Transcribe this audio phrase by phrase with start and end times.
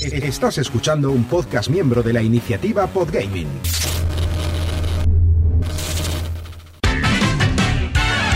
[0.00, 3.48] Estás escuchando un podcast miembro de la iniciativa Podgaming.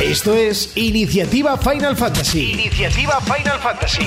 [0.00, 2.52] Esto es Iniciativa Final Fantasy.
[2.52, 4.06] Iniciativa Final Fantasy.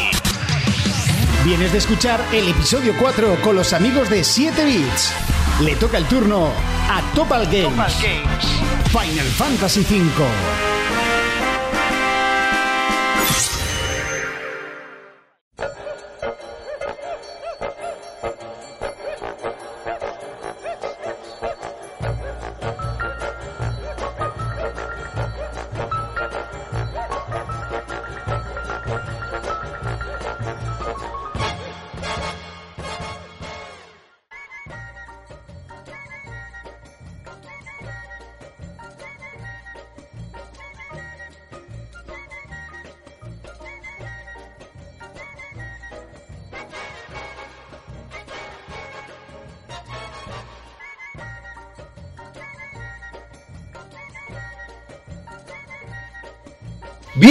[1.46, 5.14] Vienes de escuchar el episodio 4 con los amigos de 7 bits.
[5.62, 6.50] Le toca el turno
[6.90, 7.70] a Topal Games.
[7.70, 8.46] Topal Games.
[8.92, 10.75] Final Fantasy V.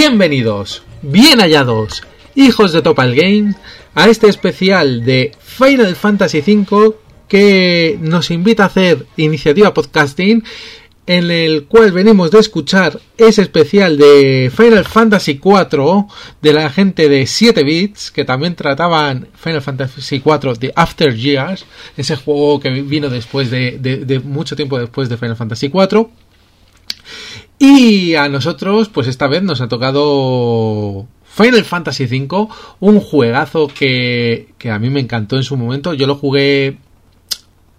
[0.07, 2.03] Bienvenidos, bien hallados,
[2.35, 3.55] hijos de Topal Games,
[3.95, 6.93] a este especial de Final Fantasy V
[7.27, 10.43] que nos invita a hacer iniciativa podcasting
[11.07, 16.05] en el cual venimos de escuchar ese especial de Final Fantasy IV
[16.39, 21.65] de la gente de 7 bits que también trataban Final Fantasy IV de After Years,
[21.97, 26.09] ese juego que vino después de, mucho tiempo después de Final Fantasy IV.
[27.57, 32.47] Y a nosotros, pues esta vez nos ha tocado Final Fantasy V,
[32.79, 35.93] un juegazo que, que a mí me encantó en su momento.
[35.93, 36.77] Yo lo jugué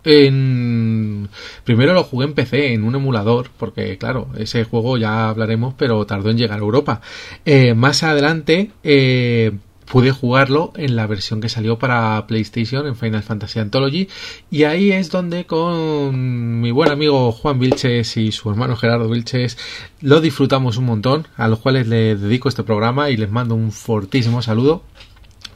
[0.06, 1.28] en...
[1.64, 6.06] Primero lo jugué en PC, en un emulador, porque claro, ese juego ya hablaremos, pero
[6.06, 7.00] tardó en llegar a Europa.
[7.44, 9.52] Eh, más adelante eh,
[9.90, 14.08] pude jugarlo en la versión que salió para PlayStation, en Final Fantasy Anthology,
[14.50, 19.56] y ahí es donde con mi buen amigo Juan Vilches y su hermano Gerardo Vilches
[20.00, 23.72] lo disfrutamos un montón, a los cuales le dedico este programa y les mando un
[23.72, 24.82] fortísimo saludo,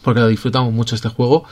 [0.02, 1.44] porque lo disfrutamos mucho este juego,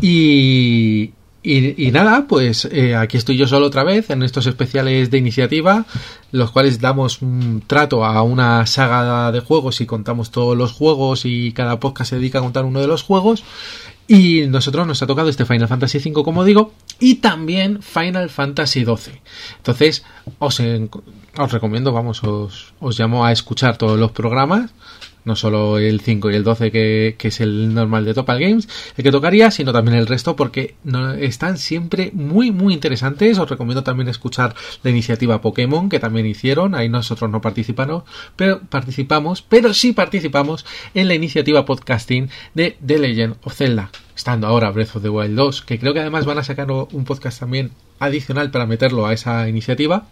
[0.00, 1.12] y,
[1.48, 5.18] y, y, nada, pues eh, aquí estoy yo solo otra vez en estos especiales de
[5.18, 5.84] iniciativa,
[6.32, 11.24] los cuales damos un trato a una saga de juegos y contamos todos los juegos
[11.24, 13.44] y cada podcast se dedica a contar uno de los juegos.
[14.08, 18.84] Y nosotros nos ha tocado este Final Fantasy V, como digo, y también Final Fantasy
[18.84, 19.20] XII.
[19.58, 20.04] Entonces,
[20.40, 20.60] os,
[21.38, 24.72] os recomiendo, vamos, os, os llamo a escuchar todos los programas
[25.26, 28.68] no solo el 5 y el 12 que, que, es el normal de Topal Games,
[28.96, 33.38] el que tocaría, sino también el resto porque no, están siempre muy muy interesantes.
[33.38, 38.04] Os recomiendo también escuchar la iniciativa Pokémon que también hicieron, ahí nosotros no participamos,
[38.36, 44.46] pero participamos, pero sí participamos en la iniciativa podcasting de The Legend of Zelda, estando
[44.46, 47.38] ahora Breath of the Wild 2, que creo que además van a sacar un podcast
[47.38, 50.06] también adicional para meterlo a esa iniciativa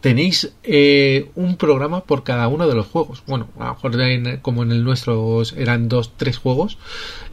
[0.00, 3.22] tenéis eh, un programa por cada uno de los juegos.
[3.26, 6.78] Bueno, a lo mejor como en el nuestro eran dos, tres juegos,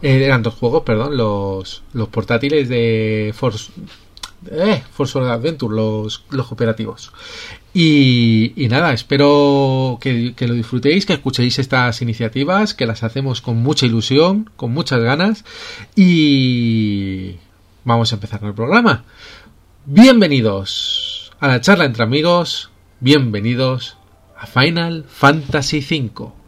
[0.01, 3.71] eh, eran dos juegos, perdón, los, los portátiles de Force,
[4.49, 7.11] eh, Force Adventure, los, los operativos.
[7.77, 13.57] Y, nada, espero que, que, lo disfrutéis, que escuchéis estas iniciativas, que las hacemos con
[13.57, 15.43] mucha ilusión, con muchas ganas.
[15.93, 17.35] Y
[17.83, 19.03] vamos a empezar con el programa.
[19.85, 22.71] Bienvenidos a la charla entre amigos,
[23.01, 23.97] bienvenidos
[24.37, 26.44] a Final Fantasy V.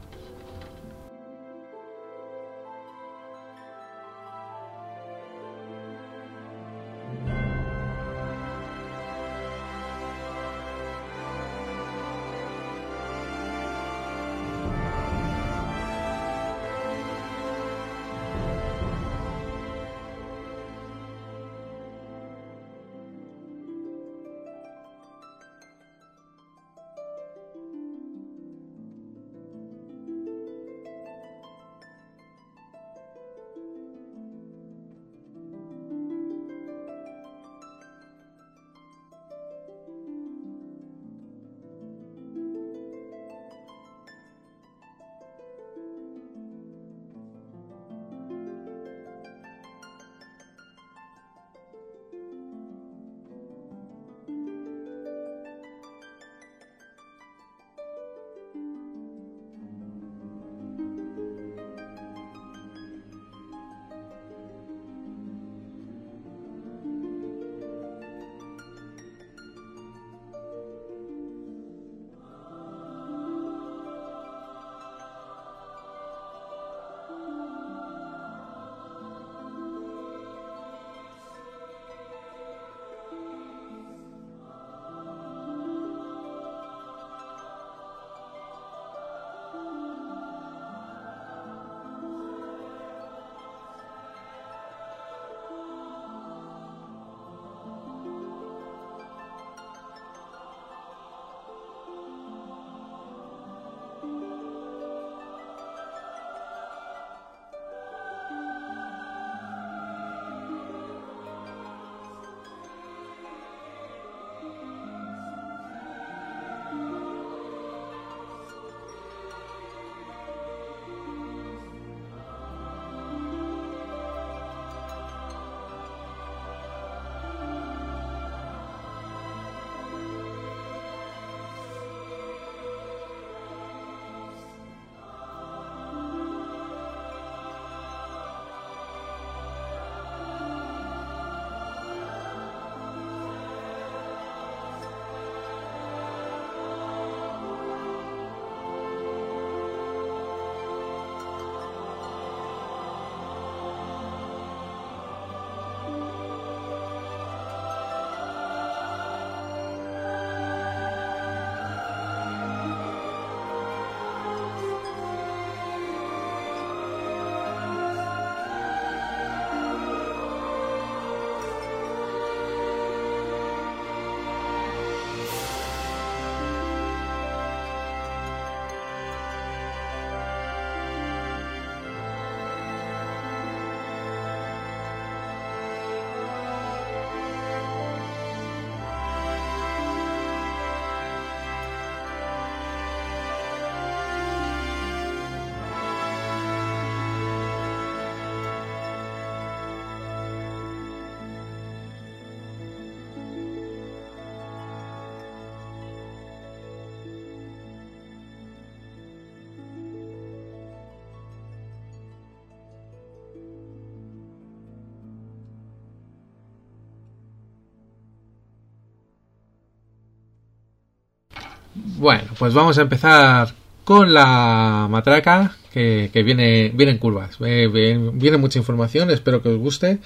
[221.95, 223.54] Bueno, pues vamos a empezar
[223.86, 227.38] con la matraca que, viene, viene en curvas.
[227.39, 230.00] Eh, viene, viene mucha información, espero que os guste.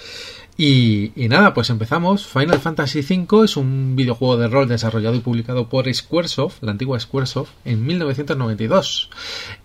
[0.58, 2.28] Y, y, nada, pues empezamos.
[2.28, 7.00] Final Fantasy V es un videojuego de rol desarrollado y publicado por Squaresoft, la antigua
[7.00, 9.10] Squaresoft, en 1992.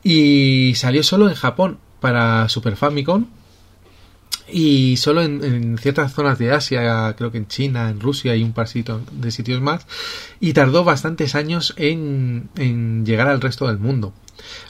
[0.02, 3.26] Y salió solo en Japón para Super Famicom
[4.48, 8.52] y solo en, ciertas zonas de Asia, creo que en China, en Rusia y un
[8.52, 9.86] par de sitios más,
[10.40, 14.12] y tardó bastantes años en, en llegar al resto del mundo.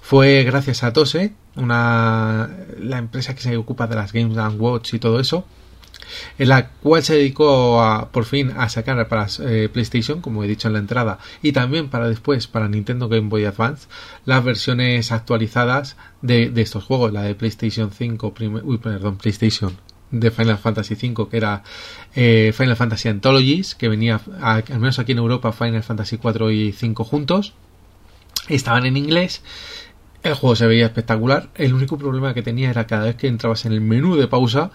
[0.01, 4.95] Fue gracias a Tose, una, la empresa que se ocupa de las Games and Watch
[4.95, 5.47] y todo eso,
[6.39, 10.49] en la cual se dedicó a, por fin a sacar para eh, PlayStation, como he
[10.49, 13.89] dicho en la entrada, y también para después para Nintendo Game Boy Advance,
[14.25, 18.35] las versiones actualizadas de, estos juegos, la de PlayStation 5,
[18.65, 19.77] uy, perdón, PlayStation
[20.11, 21.63] de Final Fantasy V, que era
[22.15, 26.73] eh, Final Fantasy Anthologies, que venía, al menos aquí en Europa, Final Fantasy 4 y
[26.73, 27.55] 5 juntos,
[28.49, 29.43] estaban en inglés.
[30.23, 31.51] El juego se veía espectacular.
[31.55, 34.71] El único problema que tenía era cada vez que entrabas en el menú de pausa,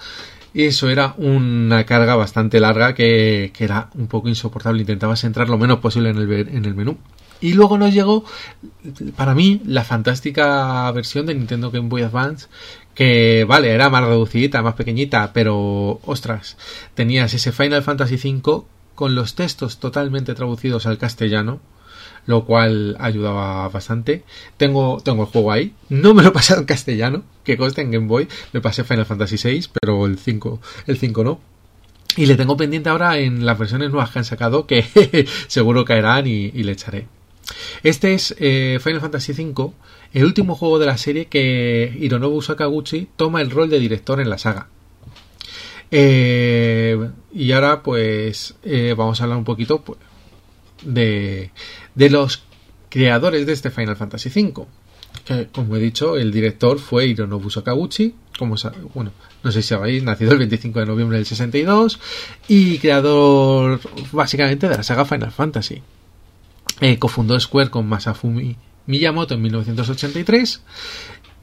[0.54, 4.82] y eso era una carga bastante larga que, que, era un poco insoportable.
[4.82, 6.98] Intentabas entrar lo menos posible en el, en el menú.
[7.40, 8.24] Y luego nos llegó,
[9.16, 12.48] para mí, la fantástica versión de Nintendo Game Boy Advance,
[12.94, 16.58] que vale, era más reducidita, más pequeñita, pero ostras,
[16.94, 21.60] tenías ese Final Fantasy V con los textos totalmente traducidos al castellano
[22.26, 24.24] lo cual ayudaba bastante.
[24.58, 27.92] Tengo, tengo el juego ahí, no me lo he pasado en castellano, que consta en
[27.92, 31.40] Game Boy, me pasé Final Fantasy VI, pero el 5, el 5 no.
[32.18, 34.86] Y le tengo pendiente ahora en las versiones nuevas que han sacado, que
[35.48, 37.08] seguro caerán y, y, le echaré.
[37.84, 39.72] Este es eh, Final Fantasy V,
[40.14, 44.30] el último juego de la serie que Hironobu Sakaguchi toma el rol de director en
[44.30, 44.68] la saga.
[45.94, 46.98] Eh,
[47.34, 50.00] y ahora pues eh, vamos a hablar un poquito pues,
[50.84, 51.52] de,
[51.96, 52.44] de los
[52.90, 54.66] creadores de este Final Fantasy V.
[55.26, 58.56] Que, como he dicho, el director fue Hironobu Sakaguchi, como
[58.94, 59.12] bueno,
[59.44, 62.00] no sé si sabéis, nacido el 25 de noviembre del 62
[62.48, 63.80] y creador
[64.12, 65.82] básicamente de la saga Final Fantasy.
[66.80, 68.56] Eh, cofundó Square con Masafumi
[68.88, 70.62] Miyamoto en 1983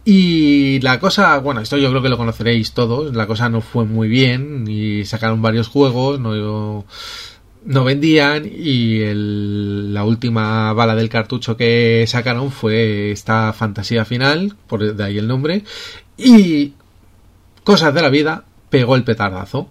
[0.05, 3.85] y la cosa, bueno, esto yo creo que lo conoceréis todos, la cosa no fue
[3.85, 6.85] muy bien y sacaron varios juegos, no
[7.64, 9.00] no vendían y
[9.92, 15.28] la última bala del cartucho que sacaron fue esta fantasía final, por de ahí el
[15.28, 15.64] nombre,
[16.16, 16.72] y
[17.64, 19.68] cosas de la vida, pegó el petardazo.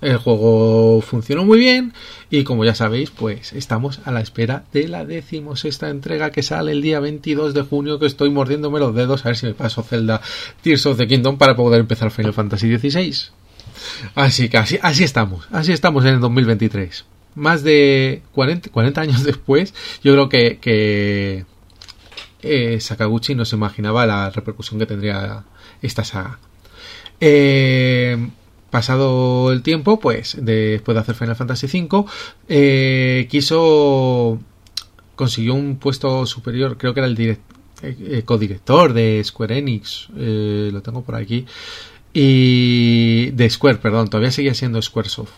[0.00, 1.92] El juego funcionó muy bien
[2.30, 6.70] y como ya sabéis, pues estamos a la espera de la decimosexta entrega que sale
[6.70, 9.82] el día 22 de junio que estoy mordiéndome los dedos a ver si me paso
[9.82, 10.20] Zelda
[10.62, 13.32] Tears of the Kingdom para poder empezar Final Fantasy XVI.
[14.14, 17.04] Así que así, estamos, así estamos en el 2023
[17.34, 21.44] más de 40, 40 años después, yo creo que,
[22.42, 25.44] eh, Sakaguchi no se imaginaba la repercusión que tendría
[25.80, 26.40] esta saga.
[27.20, 28.28] Eh,
[28.70, 32.04] pasado el tiempo, pues después de hacer Final Fantasy V,
[32.48, 34.38] eh, quiso
[35.16, 37.42] consiguió un puesto superior, creo que era el direct,
[37.82, 41.44] eh, codirector de Square Enix, eh, lo tengo por aquí,
[42.20, 45.30] y de Square, perdón, todavía seguía siendo Squaresoft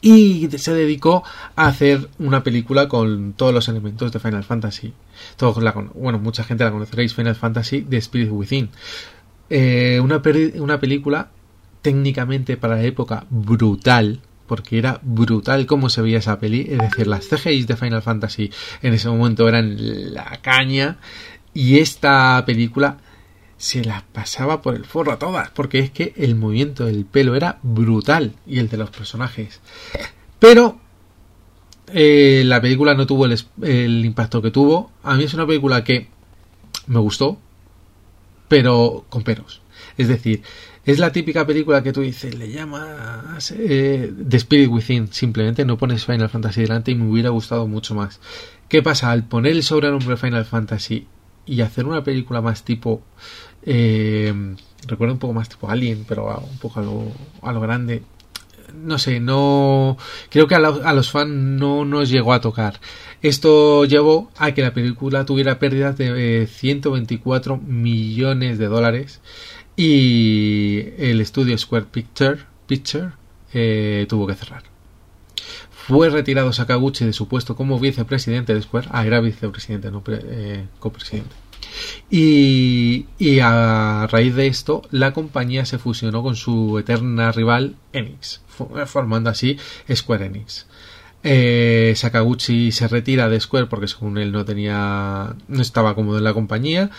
[0.00, 1.22] y se dedicó
[1.54, 4.94] a hacer una película con todos los elementos de Final Fantasy.
[5.36, 8.70] Todos la, bueno, mucha gente la conoceréis, Final Fantasy de Spirit Within.
[9.50, 10.22] Eh, una,
[10.60, 11.30] una película
[11.82, 17.06] técnicamente para la época brutal, porque era brutal cómo se veía esa peli, es decir,
[17.06, 20.96] las CGI de Final Fantasy en ese momento eran la caña,
[21.52, 22.98] y esta película
[23.58, 27.34] se las pasaba por el forro a todas, porque es que el movimiento del pelo
[27.34, 29.60] era brutal y el de los personajes.
[30.38, 30.78] Pero
[31.92, 34.92] eh, la película no tuvo el, impacto que tuvo.
[35.02, 36.08] A mí es una película que
[36.86, 37.38] me gustó,
[38.48, 39.62] pero con peros.
[39.96, 40.42] Es decir,
[40.84, 45.78] es la típica película que tú dices, le llamas eh, The Spirit Within, simplemente no
[45.78, 48.20] pones Final Fantasy delante y me hubiera gustado mucho más.
[48.68, 49.10] ¿Qué pasa?
[49.10, 51.06] Al poner el sobrenombre Final Fantasy
[51.46, 53.02] y hacer una película más tipo
[53.66, 54.32] eh,
[54.86, 58.02] recuerdo un poco más tipo Alien pero un poco a lo, a lo grande
[58.74, 59.96] no sé no
[60.30, 62.80] creo que a, la, a, los fans no nos llegó a tocar
[63.22, 69.20] esto llevó a que la película tuviera pérdidas de eh, 124 millones de dólares
[69.76, 73.10] y el estudio Square Picture, Picture
[73.52, 74.62] eh, tuvo que cerrar
[75.86, 78.88] fue retirado Sakaguchi de su puesto como vicepresidente de Square.
[78.90, 81.36] Ah, era vicepresidente, no eh, copresidente.
[82.10, 83.06] Y,
[83.42, 88.42] a raíz de esto, la compañía se fusionó con su eterna rival Enix,
[88.86, 89.58] formando así
[89.92, 90.66] Square Enix.
[91.22, 96.24] Eh, Sakaguchi se retira de Square porque según él no tenía, no estaba cómodo en
[96.24, 96.90] la compañía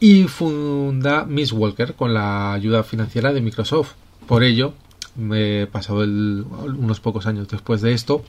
[0.00, 3.92] y funda Miss Walker con la ayuda financiera de Microsoft.
[4.26, 4.72] Por ello,
[5.16, 8.24] me pasado unos pocos años después de esto,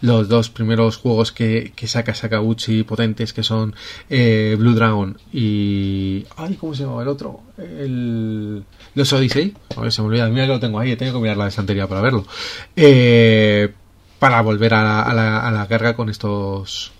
[0.00, 3.74] los dos primeros juegos que, que saca Sakaguchi potentes que son
[4.10, 9.54] eh, Blue Dragon y ay cómo se llama el otro el los Odyssey.
[9.76, 11.86] A ver se me olvida mira que lo tengo ahí tengo que mirar la estantería
[11.86, 12.26] para verlo.
[12.74, 13.72] Eh,
[14.18, 16.92] para volver a la, a, la, a la carga con estos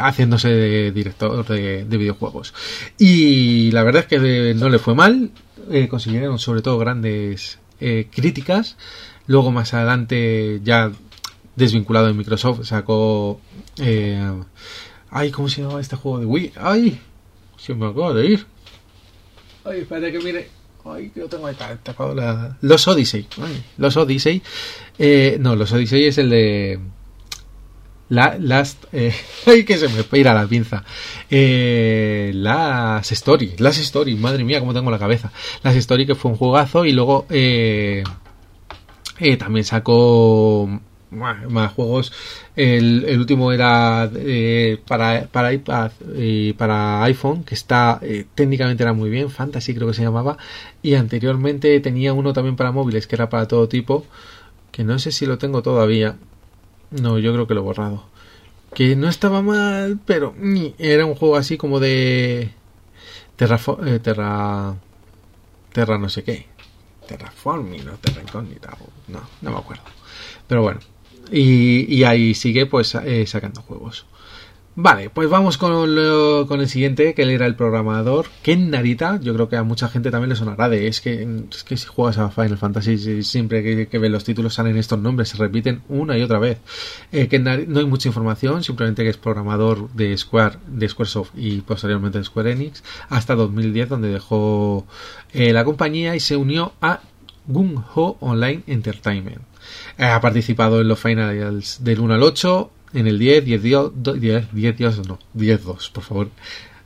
[0.00, 2.54] haciéndose de director de, de, videojuegos.
[2.98, 5.30] Y la verdad es que no le fue mal
[5.70, 8.76] eh, consiguieron sobre todo grandes eh, críticas.
[9.26, 10.92] Luego más adelante ya
[11.58, 13.40] desvinculado de Microsoft, sacó...
[13.78, 14.32] Eh,
[15.10, 16.52] ay, ¿cómo se llama este juego de Wii?
[16.56, 17.00] Ay,
[17.56, 18.46] se me acaba de ir.
[19.64, 20.48] Ay, espérate que mire.
[20.84, 22.56] Ay, que lo tengo ahí tapado la...
[22.62, 23.26] Los Odyssey.
[23.42, 24.42] Ay, los Odyssey.
[24.98, 26.80] Eh, no, los Odyssey es el de...
[28.10, 29.12] La, last, eh,
[29.46, 30.82] ay, que se me pira la pinza.
[31.28, 35.30] Eh, las Story, las Story, madre mía, cómo tengo la cabeza.
[35.62, 38.02] Las Story que fue un juegazo y luego eh,
[39.18, 42.12] eh, también sacó más juegos.
[42.56, 48.82] El, el último era eh, para, para iPad y para iPhone, que está eh, técnicamente
[48.82, 50.36] era muy bien, Fantasy creo que se llamaba.
[50.82, 54.06] Y anteriormente tenía uno también para móviles, que era para todo tipo,
[54.72, 56.16] que no sé si lo tengo todavía.
[56.90, 58.04] No, yo creo que lo he borrado.
[58.74, 60.34] Que no estaba mal, pero
[60.78, 62.50] era un juego así como de
[63.36, 64.74] Terra, eh, Terra,
[65.72, 66.46] Terra no sé qué.
[67.06, 68.76] Terraforming, no Terra Incógnita,
[69.08, 69.84] no, no me acuerdo.
[70.46, 70.80] Pero bueno,
[71.32, 74.06] y, ahí sigue pues eh, sacando juegos.
[74.80, 79.18] Vale, pues vamos con, lo, con, el siguiente, que él era el programador, Ken Narita.
[79.20, 80.86] Yo creo que a mucha gente también le sonará de.
[80.86, 84.54] Es que, es que si juegas a Final Fantasy, siempre que, que ven los títulos
[84.54, 86.58] salen estos nombres, se repiten una y otra vez.
[87.10, 91.32] Eh, Ken Narita, no hay mucha información, simplemente que es programador de Square, de Squaresoft
[91.34, 94.86] y posteriormente de Square Enix, hasta 2010, donde dejó
[95.32, 97.00] eh, la compañía y se unió a
[97.48, 99.42] Gung Ho Online Entertainment.
[99.98, 104.76] Ha participado en los finals del 1 al 8, en el 10, 10, 10, 10,
[104.76, 106.30] 10 no, 10, 2, por favor.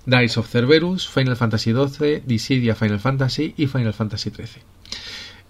[0.04, 4.62] Dice of Cerberus, Final Fantasy XII, Dissidia Final Fantasy y Final Fantasy XIII.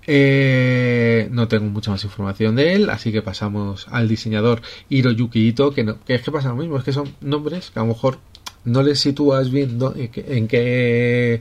[0.06, 5.72] Eh, no tengo mucha más información de él, así que pasamos al diseñador Hiroyuki Ito,
[5.72, 7.88] que, no, que es que pasa lo mismo, es que son nombres que a lo
[7.88, 8.18] mejor
[8.64, 11.40] no les sitúas bien en qué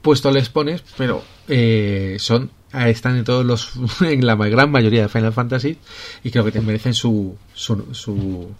[0.00, 5.08] puesto les pones, pero eh, son están en todos los en la gran mayoría de
[5.08, 5.78] Final Fantasy
[6.22, 8.54] y creo que merecen su, su, su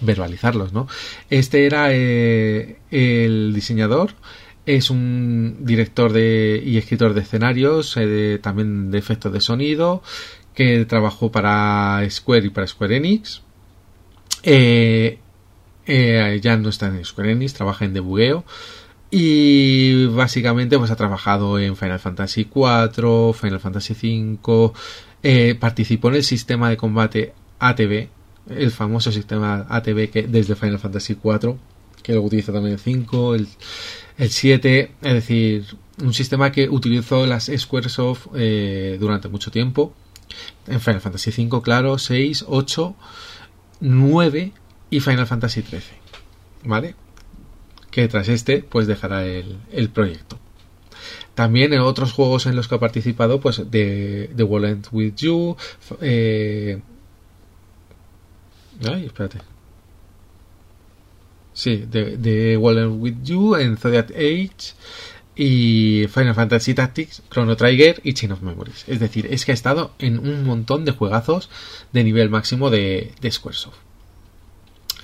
[0.00, 0.88] verbalizarlos, ¿no?
[1.30, 4.14] Este era eh, el diseñador,
[4.66, 10.02] es un director de, y escritor de escenarios, eh, también de efectos de sonido,
[10.54, 13.42] que trabajó para Square y para Square Enix.
[14.44, 15.18] Eh,
[15.86, 18.44] ya no está en Square Enix, trabaja en debugueo.
[19.14, 24.72] Y básicamente pues ha trabajado en Final Fantasy IV, Final Fantasy V,
[25.22, 28.08] eh, participó en el sistema de combate ATV,
[28.48, 31.56] el famoso sistema ATV que desde Final Fantasy IV,
[32.02, 33.48] que lo utiliza también el 5, el,
[34.16, 35.66] el 7, es decir,
[36.02, 39.92] un sistema que utilizó las Squaresoft eh, durante mucho tiempo.
[40.66, 42.96] En Final Fantasy V, claro, 6, 8,
[43.80, 44.52] 9
[44.88, 45.82] y Final Fantasy XIII.
[46.64, 46.94] ¿Vale?
[47.92, 50.40] Que tras este pues dejará el, el proyecto.
[51.34, 55.56] También en otros juegos en los que ha participado, pues The World With You,
[56.00, 56.80] eh...
[58.84, 59.38] ay, espérate.
[61.54, 64.74] Sí, de, de World With You, en Zodiac Age
[65.34, 68.84] y Final Fantasy Tactics, Chrono Trigger y Chain of Memories.
[68.86, 71.48] Es decir, es que ha estado en un montón de juegazos
[71.92, 73.78] de nivel máximo de, de Squaresoft.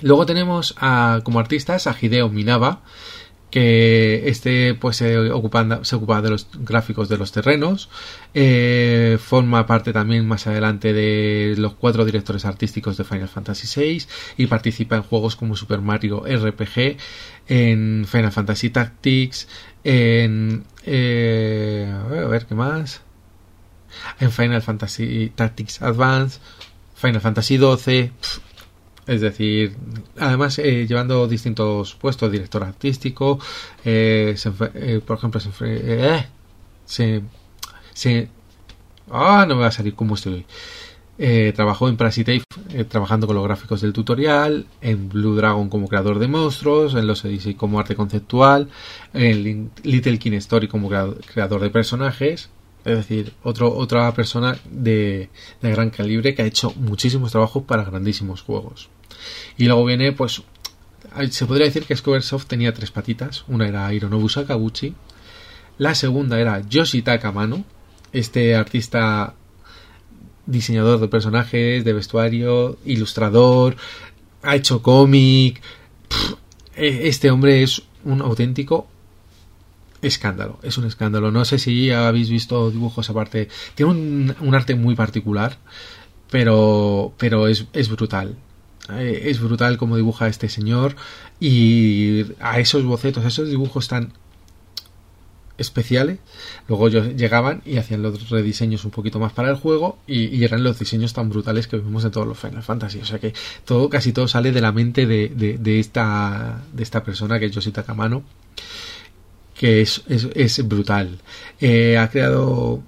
[0.02, 2.82] Luego tenemos a, como artistas a Hideo Minaba,
[3.50, 7.88] que este pues se ocupa, se ocupa de los gráficos de los terrenos
[8.34, 14.06] eh, forma parte también más adelante de los cuatro directores artísticos de Final Fantasy VI
[14.36, 16.98] y participa en juegos como Super Mario RPG
[17.48, 19.48] en Final Fantasy Tactics
[19.82, 23.00] en eh, a ver qué más
[24.20, 26.38] en Final Fantasy Tactics Advance
[26.94, 28.12] Final Fantasy XII
[29.08, 29.74] es decir,
[30.18, 33.38] además eh, llevando distintos puestos, director artístico,
[33.82, 34.36] eh,
[34.74, 36.26] eh, por ejemplo, se, eh,
[36.84, 37.22] se,
[37.94, 38.28] se,
[39.10, 40.44] ah, no me va a salir como estoy.
[41.56, 42.42] Trabajó en Parasite
[42.88, 47.24] trabajando con los gráficos del tutorial, en Blue Dragon como creador de monstruos, en los
[47.24, 48.68] Odyssey como arte conceptual,
[49.14, 52.50] en Little King Story como creador de personajes,
[52.84, 57.84] Es decir, otro, otra persona de, de gran calibre que ha hecho muchísimos trabajos para
[57.84, 58.88] grandísimos juegos.
[59.56, 60.42] Y luego viene, pues,
[61.30, 63.44] se podría decir que Squaresoft tenía tres patitas.
[63.48, 64.94] Una era Hironobu Sakaguchi.
[65.78, 67.64] La segunda era Yoshi Takamano,
[68.12, 69.34] este artista
[70.46, 73.76] diseñador de personajes, de vestuario, ilustrador,
[74.42, 75.62] ha hecho cómic.
[76.74, 78.88] E, este hombre es un auténtico
[80.02, 81.30] escándalo, es un escándalo.
[81.30, 83.48] No sé si habéis visto dibujos aparte.
[83.74, 83.92] Tiene
[84.40, 85.58] un, arte muy particular,
[86.30, 88.36] pero, pero es, es brutal.
[88.90, 90.96] Eh, es brutal como dibuja este señor
[91.40, 94.12] y a esos bocetos, a esos dibujos tan
[95.58, 96.18] especiales.
[96.68, 100.62] Luego ellos llegaban y hacían los rediseños un poquito más para el juego y, eran
[100.62, 103.00] los diseños tan brutales que vemos en todos los Final Fantasy.
[103.00, 107.04] O sea que todo, casi todo sale de la mente de, de, esta, de esta
[107.04, 108.22] persona que es Yoshi Takamano,
[109.54, 111.18] que es, es, brutal.
[111.60, 112.82] Eh, ha creado,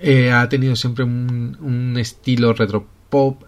[0.00, 3.44] eh, ha tenido siempre un, un estilo retro pop.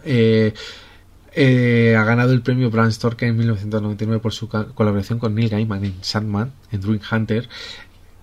[1.35, 5.95] Ha ganado el premio Bram Stoker en 1999 por su colaboración con Neil Gaiman en
[6.01, 7.47] Sandman, en Dream Hunter,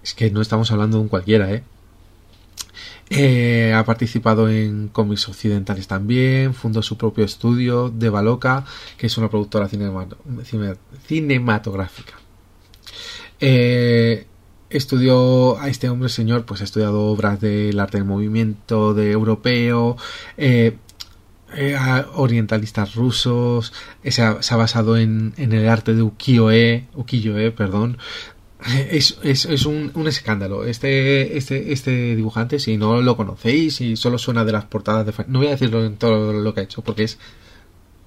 [0.02, 1.64] es que no estamos hablando de un cualquiera, ¿eh?
[3.10, 3.74] ¿eh?
[3.74, 8.64] ha participado en cómics occidentales también, fundó su propio estudio de Baloca,
[8.96, 12.14] que es una productora cinematográfica.
[13.40, 14.26] Eh,
[14.70, 19.96] estudió a este hombre señor, pues ha estudiado obras del arte del movimiento, de europeo,
[20.36, 20.76] eh,
[22.14, 23.72] orientalistas rusos,
[24.04, 26.86] se ha, basado en, el arte de ukiyo-e,
[27.56, 27.98] perdón,
[28.90, 30.64] es, es, es un, un, escándalo.
[30.64, 35.24] Este, este, este dibujante, si no lo conocéis y solo suena de las portadas de
[35.28, 37.18] no voy a decirlo en todo lo que ha hecho porque es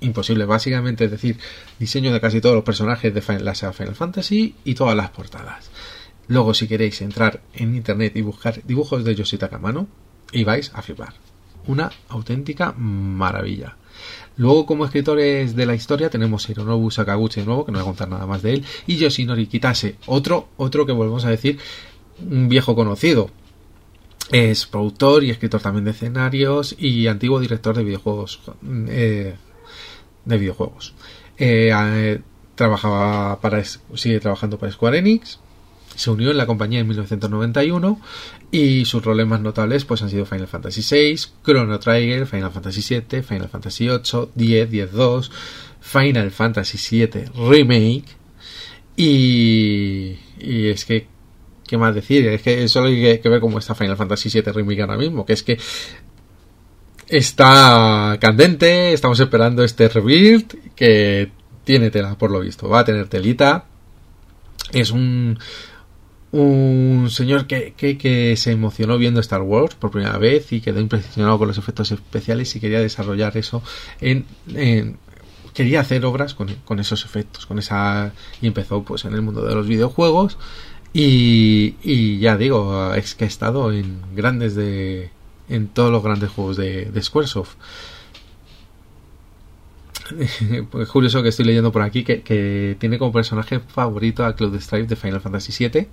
[0.02, 0.46] imposible.
[0.46, 1.38] Básicamente es decir,
[1.80, 5.70] diseño de casi todos los personajes de la saga Final Fantasy y todas las portadas.
[6.28, 9.88] Luego, si queréis entrar en internet y buscar dibujos de Yoshi Takamano,
[10.32, 11.14] y vais a flipar.
[11.70, 13.78] Una auténtica maravilla.
[14.38, 17.84] Luego, como escritores de la historia, tenemos a Hironobu Sakaguchi de nuevo, que no voy
[17.84, 21.60] a contar nada más de él, y Yoshinori Kitase, otro, otro que volvemos a decir,
[22.28, 23.30] un viejo conocido.
[24.32, 28.42] Es productor y escritor también de escenarios y antiguo director de videojuegos.
[28.88, 29.36] Eh,
[30.26, 30.96] de videojuegos.
[31.38, 32.22] Eh, eh,
[32.56, 35.40] trabajaba para, sigue trabajando para Square Enix
[36.00, 38.00] se unió en la compañía en 1991
[38.52, 42.82] y sus roles más notables pues han sido Final Fantasy VI, Chrono Trigger, Final Fantasy
[42.88, 45.32] VII, Final Fantasy VIII, 10, 10 2,
[45.82, 48.06] Final Fantasy VII Remake
[48.96, 51.08] y, y es que
[51.68, 54.82] qué más decir, es que solo hay que ver cómo está Final Fantasy VII Remake
[54.82, 55.60] ahora mismo, que es que
[57.10, 61.30] está candente, estamos esperando este rebuild que
[61.66, 63.66] tiene tela por lo visto, va a tener telita,
[64.72, 65.38] es un
[66.32, 71.38] un señor que, que, se emocionó viendo Star Wars por primera vez y quedó impresionado
[71.40, 73.64] con los efectos especiales y quería desarrollar eso
[74.00, 74.26] en,
[75.54, 79.44] quería hacer obras con, con, esos efectos con esa y empezó pues en el mundo
[79.44, 80.38] de los videojuegos
[80.94, 85.10] y, y ya digo es que ha estado en grandes de
[85.50, 87.56] en todos los grandes juegos de, de Squaresoft.
[90.72, 94.60] Pues curioso que estoy leyendo por aquí que, que, tiene como personaje favorito a Cloud
[94.60, 95.88] Stripe de Final Fantasy VII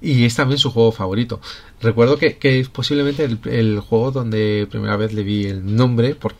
[0.00, 1.40] y es también su juego favorito.
[1.80, 6.38] Recuerdo que, es posiblemente el, juego donde primera vez le vi el nombre, porque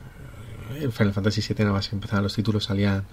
[0.80, 3.04] en Final Fantasy VII nada más empezaban los títulos, salían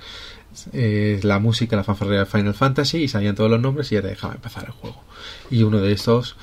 [0.73, 4.01] eh, la música, la fanfarria de Final Fantasy y salían todos los nombres y ya
[4.01, 5.01] te dejaba empezar el juego.
[5.49, 6.35] Y uno de estos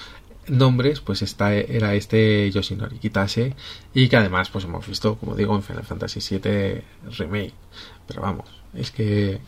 [0.48, 3.54] nombres pues está, era este Yoshinori Kitase
[3.94, 6.82] y que además pues hemos visto, como digo, en Final Fantasy VII
[7.18, 7.54] Remake.
[8.06, 9.40] Pero vamos, es que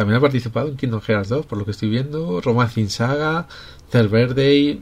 [0.00, 2.40] también ha participado en Kingdom Hearts 2, por lo que estoy viendo.
[2.40, 3.46] Romance Saga,
[3.92, 4.80] Verde,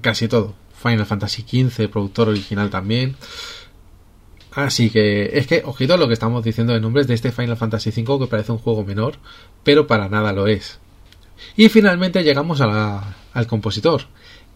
[0.00, 0.54] casi todo.
[0.82, 3.14] Final Fantasy XV, productor original también.
[4.52, 7.58] Así que es que, ojito a lo que estamos diciendo de nombres de este Final
[7.58, 9.16] Fantasy V que parece un juego menor,
[9.62, 10.78] pero para nada lo es.
[11.54, 14.04] Y finalmente llegamos al compositor.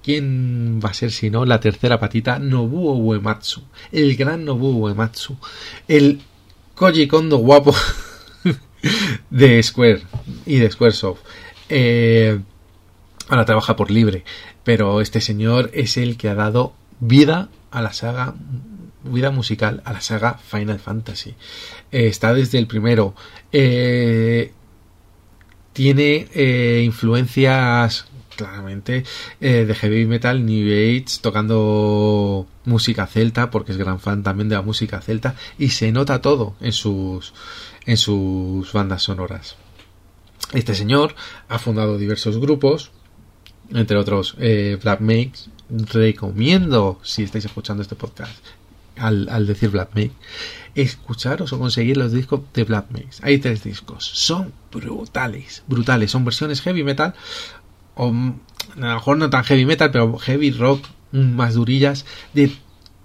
[0.02, 2.38] ¿Quién va a ser si no la tercera patita?
[2.38, 3.60] Nobuo Uematsu.
[3.92, 5.36] El gran Nobuo Uematsu.
[5.86, 6.22] El
[6.74, 7.74] Koji Kondo guapo
[9.30, 10.02] de Square
[10.44, 11.20] y de Squaresoft.
[11.68, 12.38] Eh,
[13.28, 14.24] ahora trabaja por libre,
[14.64, 18.34] pero este señor es el que ha dado vida a la saga,
[19.04, 21.34] vida musical a la saga Final Fantasy.
[21.92, 23.14] Eh, está desde el primero.
[23.52, 24.52] Eh,
[25.72, 26.26] tiene
[26.84, 29.04] influencias claramente
[29.40, 34.62] de heavy metal, New Age, tocando música celta, porque es gran fan también de la
[34.62, 37.34] música celta, y se nota todo en sus
[37.86, 39.56] en sus bandas sonoras.
[40.52, 41.14] Este señor
[41.48, 42.90] ha fundado diversos grupos
[43.72, 45.50] entre otros eh, Black Makes.
[45.68, 48.32] Recomiendo, si estáis escuchando este podcast,
[48.96, 50.12] al, al decir Black Make,
[50.74, 53.18] escucharos o conseguir los discos de Black Makes.
[53.22, 57.14] Hay tres discos, son brutales, brutales, son versiones heavy metal,
[57.94, 58.40] o mm,
[58.76, 62.52] a lo mejor no tan heavy metal, pero heavy rock, más durillas, de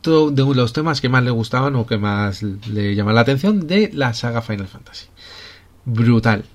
[0.03, 3.89] de los temas que más le gustaban o que más le llaman la atención de
[3.93, 5.07] la saga Final Fantasy.
[5.85, 6.45] Brutal.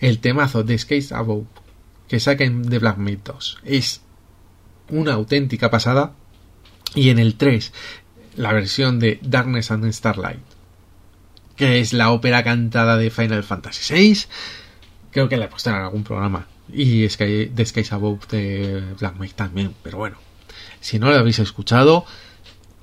[0.00, 1.46] El temazo de Skate Above
[2.08, 4.02] que saquen de Black Myth 2 es
[4.90, 6.12] una auténtica pasada.
[6.94, 7.72] Y en el 3,
[8.36, 10.40] la versión de Darkness and Starlight,
[11.56, 14.20] que es la ópera cantada de Final Fantasy VI,
[15.10, 16.46] creo que la he puesto en algún programa.
[16.72, 20.16] Y de Skies Above de Black Myth también, pero bueno,
[20.80, 22.06] si no lo habéis escuchado,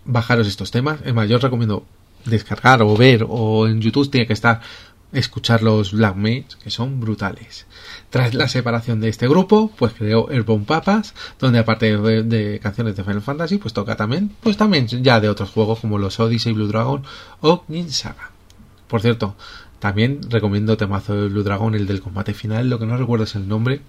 [0.06, 1.00] bajaros estos temas.
[1.06, 1.86] Es más, yo os recomiendo
[2.26, 4.62] descargar o ver o en YouTube tiene que estar
[5.13, 7.66] escuchar los Black Mates que son brutales.
[8.10, 13.04] Tras la separación de este grupo, pues creó Airborne Papas, donde aparte de, canciones de
[13.04, 16.68] Final Fantasy, pues toca también, pues también ya de otros juegos como los Odyssey, Blue
[16.68, 17.04] Dragon
[17.42, 18.32] o Nin Saga.
[18.88, 19.36] Por cierto,
[19.80, 23.36] también recomiendo temazo de Blue Dragon, el del combate final, lo que no recuerdo es
[23.36, 23.82] el nombre,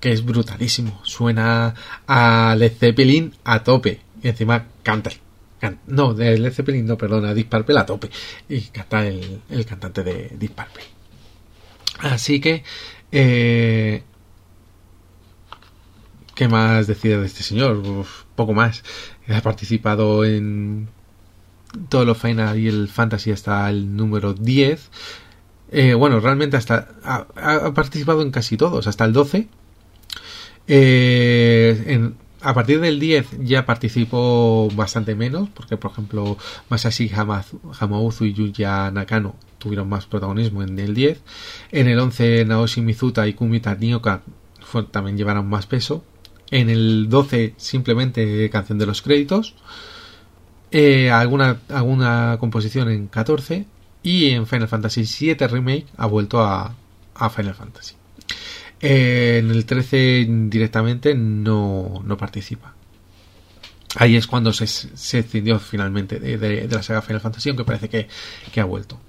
[0.00, 1.00] que es brutalísimo.
[1.04, 1.74] Suena
[2.06, 4.05] a Led Zeppelin a tope.
[4.22, 5.10] Y encima canta.
[5.86, 8.10] no, de Led Zeppelin, no, perdona, Purple a tope.
[8.48, 10.96] Y canta el, cantante de Purple.
[12.00, 12.62] Así que,
[13.12, 14.02] eh,
[16.34, 17.82] ¿qué más decir de este señor?
[18.34, 18.82] poco más.
[19.28, 20.88] Ha participado en
[21.88, 24.90] todos los Final y el Fantasy hasta el número 10.
[25.72, 29.48] Eh, bueno, realmente hasta ha, ha, participado en casi todos, hasta el 12.
[30.68, 38.24] Eh, en, a partir del 10 ya participó bastante menos, porque por ejemplo Masashi Hamauzu
[38.24, 41.20] y Yuya Nakano tuvieron más protagonismo en el 10.
[41.72, 44.22] En el 11 Naoshi Mizuta y Kumita Nioka
[44.92, 46.04] también llevaron más peso.
[46.52, 49.56] En el 12 simplemente canción de los créditos.
[50.70, 53.66] Eh, alguna, alguna composición en 14.
[54.04, 56.76] Y en Final Fantasy VII Remake ha vuelto a,
[57.16, 57.96] a Final Fantasy.
[58.80, 62.74] Eh, en el 13 directamente no, no participa.
[63.96, 68.08] Ahí es cuando se, se escindió finalmente de, la saga Final Fantasy, aunque parece que,
[68.52, 69.00] que ha vuelto.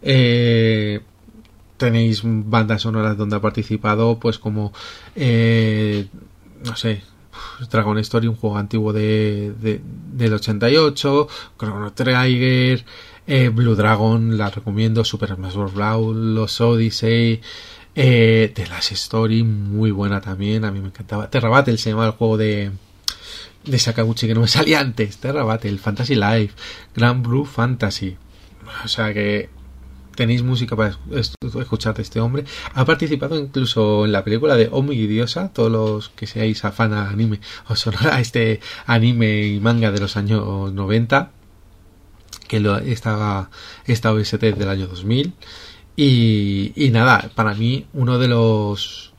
[0.00, 1.00] Eh,
[1.76, 4.72] tenéis bandas sonoras donde ha participado, pues como,
[5.14, 6.06] eh,
[6.64, 7.02] no sé,
[7.70, 11.28] Dragon Story, un juego antiguo de, de del 88,
[11.58, 12.84] Chrono Trigger,
[13.52, 16.16] Blue Dragon, la recomiendo, Super Smash Bros.
[16.16, 17.40] los Odyssey,
[17.94, 21.30] eh, The Last Story, muy buena también, a mí me encantaba.
[21.30, 22.70] Terra Battle se llama el juego de,
[23.64, 25.18] de Sakaguchi que no me salía antes.
[25.18, 26.54] Terra Battle, Fantasy Life,
[26.94, 28.16] Grand Blue Fantasy.
[28.84, 29.48] O sea que
[30.14, 30.96] tenéis música para
[31.60, 32.44] escuchar de este hombre.
[32.74, 35.52] Ha participado incluso en la película de Omi Diosa.
[35.52, 40.16] Todos los que seáis afán a anime o sonora este anime y manga de los
[40.16, 41.30] años 90.
[42.48, 43.50] Que lo, estaba
[43.86, 45.32] esta OST del año 2000.
[46.02, 49.12] Y, nada, para mí uno de los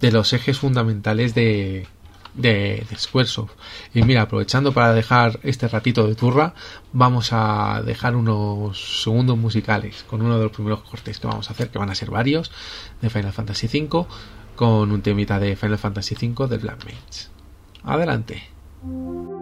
[0.00, 1.86] de los ejes fundamentales de,
[2.34, 3.52] de, Squaresoft.
[3.94, 6.52] Y mira, aprovechando para dejar este ratito de turra,
[6.92, 11.54] vamos a dejar unos segundos musicales con uno de los primeros cortes que vamos a
[11.54, 12.52] hacer, que van a ser varios,
[13.00, 14.06] de Final Fantasy V,
[14.56, 17.30] con un temita de Final Fantasy V de Black Mage.
[17.82, 19.35] Adelante.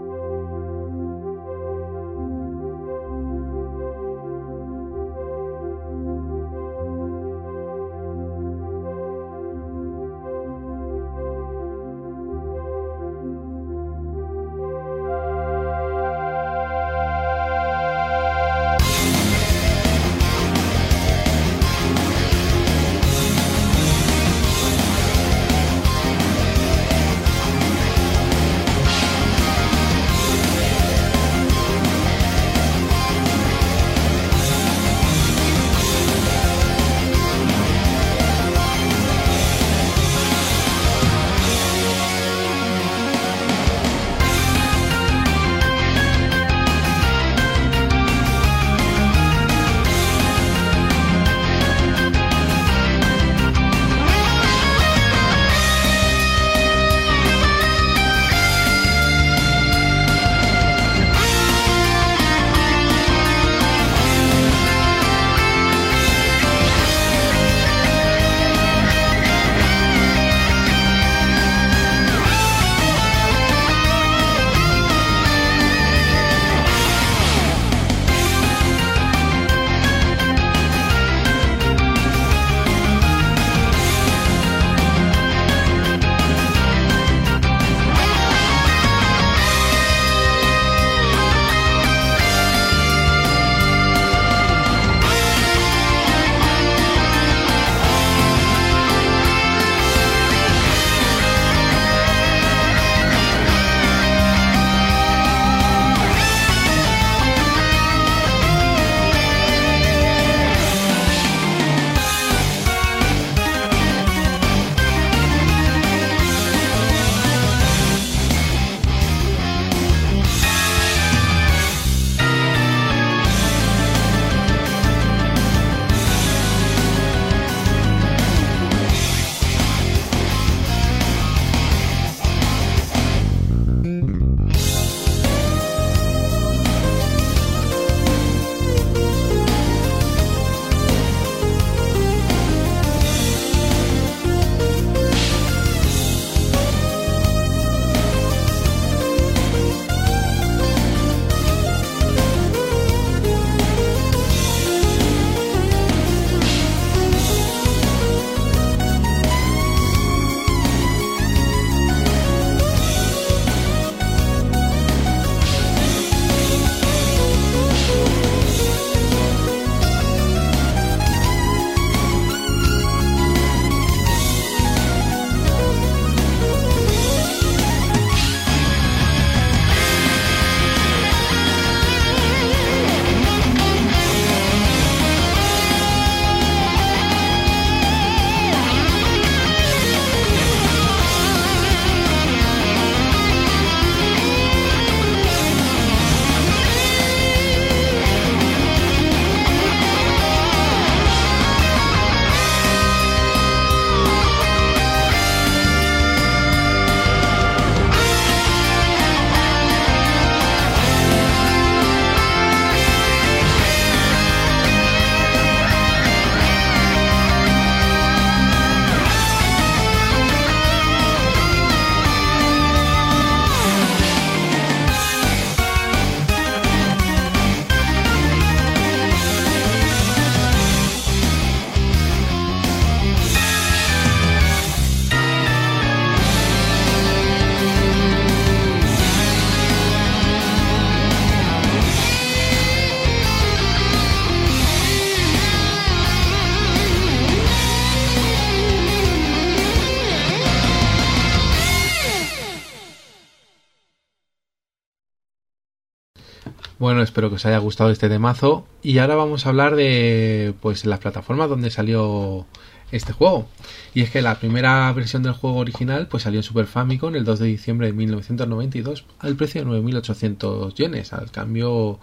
[256.85, 258.67] Bueno, espero que os haya gustado este temazo.
[258.83, 262.45] Y ahora vamos a hablar de pues las plataformas donde salió
[262.93, 263.49] este juego.
[263.95, 267.25] Y es que la primera versión del juego original pues salió en Super Famicom el
[267.25, 272.01] 2 de diciembre de 1992 al precio de 9.800 yenes, al cambio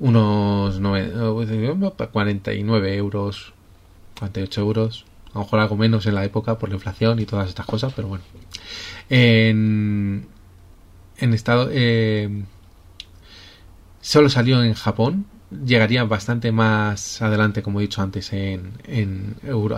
[0.00, 3.52] unos 49 euros,
[4.18, 7.48] 48 euros, a lo mejor algo menos en la época por la inflación y todas
[7.48, 8.24] estas cosas, pero bueno.
[9.10, 10.26] En,
[11.20, 11.68] estado...
[11.70, 12.42] Eh,
[14.08, 15.26] solo salió en Japón,
[15.66, 18.72] llegaría bastante más adelante, como he dicho antes, en,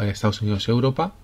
[0.05, 1.15] Estados Unidos y Europa.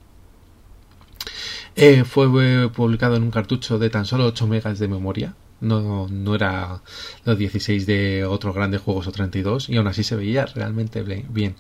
[1.77, 5.37] Eh, fue publicado en un cartucho de tan solo 8 megas de memoria.
[5.61, 6.83] No, no era
[7.25, 11.55] los 16 de otros grandes juegos o 32 y aún así se veía realmente bien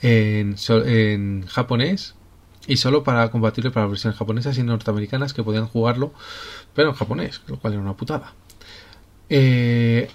[0.00, 2.14] en, en japonés
[2.66, 6.14] y solo para compatible para versiones japonesas y norteamericanas que podían jugarlo
[6.74, 8.32] pero en japonés, lo cual era una putada.
[9.28, 10.08] Eh,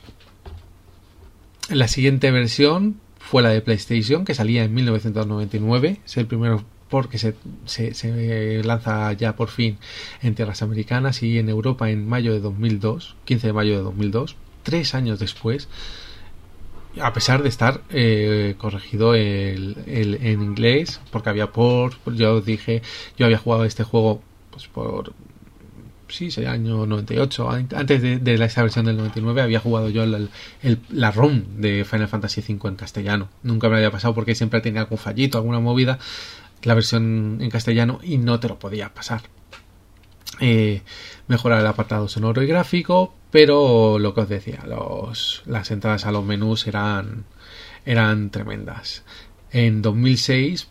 [1.69, 6.01] la siguiente versión fue la de PlayStation, que salía en 1999.
[6.05, 9.77] Es el primero porque se, se, lanza ya por fin
[10.21, 14.37] en tierras americanas y en Europa en mayo de 2002, 15 de mayo de 2002,
[14.63, 15.67] tres años después,
[17.01, 22.81] a pesar de estar eh, corregido el, en inglés, porque había por, yo dije,
[23.17, 25.13] yo había jugado este juego pues por
[26.07, 30.29] sí, sería año 98, antes de, de, esa versión del 99 había jugado yo el,
[30.89, 33.29] la ROM de Final Fantasy V en castellano.
[33.43, 35.99] Nunca me había pasado porque siempre tenía algún fallito, alguna movida,
[36.63, 39.21] la versión en castellano y no te lo podía pasar.
[40.39, 40.81] Eh,
[41.27, 46.11] mejorar el apartado sonoro y gráfico, pero lo que os decía, los, las entradas a
[46.11, 47.25] los menús eran,
[47.85, 49.03] eran tremendas.
[49.51, 50.69] En 2006,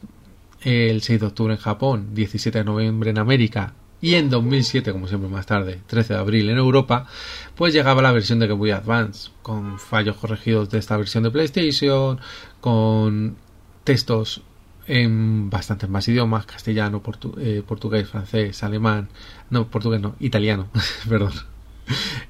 [0.63, 5.09] el 6 de octubre en Japón, 17 de noviembre en América y en 2007, como
[5.09, 7.07] siempre más tarde, 13 de abril en Europa,
[7.55, 11.31] pues llegaba la versión de Game Boy Advance, con fallos corregidos de esta versión de
[11.31, 12.21] PlayStation,
[12.61, 13.37] con
[13.85, 14.43] textos
[14.87, 17.03] en bastantes más idiomas, castellano,
[17.39, 19.09] eh, portugués, francés, alemán,
[19.51, 20.69] no, portugués no, italiano,
[21.09, 21.33] perdón.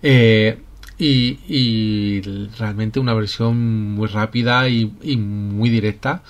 [0.02, 0.62] Eh,
[0.98, 2.20] y,
[2.58, 6.22] realmente una versión muy rápida y muy directa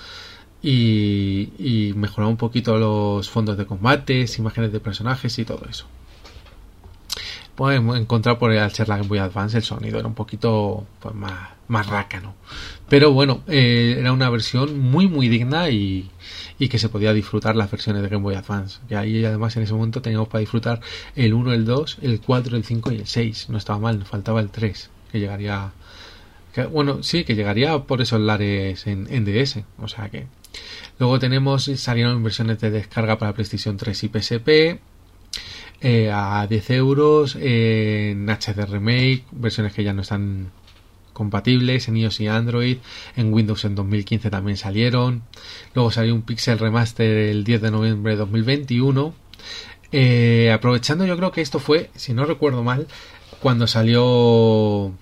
[0.69, 5.85] y, y mejorar un poquito los fondos de combates, imágenes de personajes y todo eso.
[7.55, 11.51] Podemos encontrar por el la Game Boy Advance el sonido era un poquito pues, más,
[11.69, 12.35] más rácano.
[12.89, 16.11] Pero bueno, eh, era una versión muy muy digna y,
[16.59, 18.79] y, que se podía disfrutar las versiones de Game Boy Advance.
[18.89, 20.81] Y ahí además en ese momento teníamos para disfrutar
[21.15, 23.49] el 1, el 2, el 4, el 5 y el 6.
[23.49, 25.71] No estaba mal, faltaba el 3, que llegaría...
[26.73, 29.63] bueno, sí, que llegaría por esos lares en, en DS.
[29.79, 30.27] O sea que
[30.99, 34.49] Luego tenemos, salieron versiones de descarga para PlayStation 3 y PSP
[35.81, 40.51] eh, a 10 euros, en HD Remake, versiones que ya no están
[41.13, 42.77] compatibles en iOS y Android,
[43.15, 45.23] en Windows en 2015 también salieron.
[45.73, 49.13] Luego salió un Pixel Remaster el 10 de noviembre de 2021.
[49.91, 52.87] Eh, aprovechando, yo creo que esto fue, si no recuerdo mal,
[53.41, 54.93] cuando salió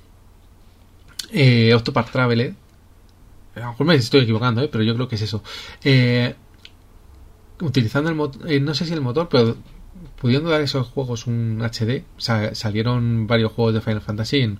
[1.31, 2.53] eh, Octopath Traveler,
[3.55, 4.69] a lo mejor me estoy equivocando, ¿eh?
[4.71, 5.43] pero yo creo que es eso.
[5.83, 6.35] Eh,
[7.61, 9.55] utilizando el motor, eh, no sé si el motor, pero
[10.19, 14.59] pudiendo dar esos juegos un HD, salieron varios juegos de Final Fantasy en,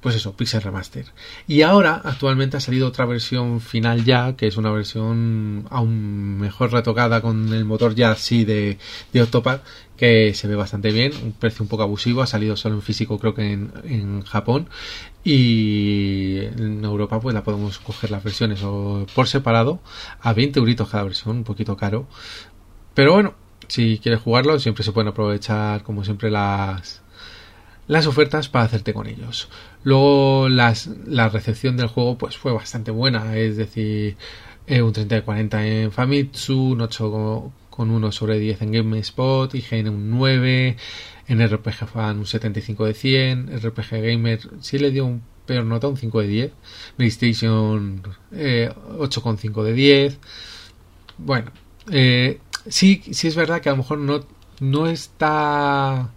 [0.00, 1.06] pues eso, Pixel Remaster.
[1.46, 6.72] Y ahora, actualmente ha salido otra versión final ya, que es una versión aún mejor
[6.72, 8.78] retocada con el motor ya así de,
[9.12, 9.62] de Octopath,
[9.96, 13.18] que se ve bastante bien, un precio un poco abusivo, ha salido solo en físico
[13.18, 14.70] creo que en, en Japón
[15.22, 19.80] y en Europa pues la podemos coger las versiones o por separado
[20.22, 22.06] a 20 euritos cada versión, un poquito caro.
[22.94, 23.34] Pero bueno,
[23.68, 27.02] si quieres jugarlo siempre se pueden aprovechar como siempre las
[27.86, 29.48] las ofertas para hacerte con ellos.
[29.82, 34.16] Luego las, la recepción del juego pues fue bastante buena, es decir,
[34.66, 39.54] eh, un 30 de 40 en Famitsu, un 8 con 1 sobre 10 en GameSpot,
[39.54, 40.76] IGN un 9,
[41.28, 45.88] en RPG Fan un 75 de 100, RPG Gamer sí le dio un peor nota,
[45.88, 46.52] un 5 de 10,
[46.96, 48.02] PlayStation
[48.32, 50.18] eh, 8,5 de 10.
[51.18, 51.50] Bueno,
[51.90, 52.38] eh,
[52.68, 54.24] sí, sí es verdad que a lo mejor no,
[54.60, 56.10] no está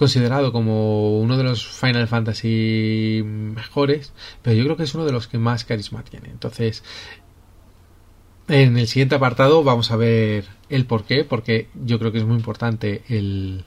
[0.00, 5.12] considerado como uno de los Final Fantasy mejores, pero yo creo que es uno de
[5.12, 6.30] los que más carisma tiene.
[6.30, 6.82] Entonces,
[8.48, 12.24] en el siguiente apartado vamos a ver el por qué, porque yo creo que es
[12.24, 13.66] muy importante el,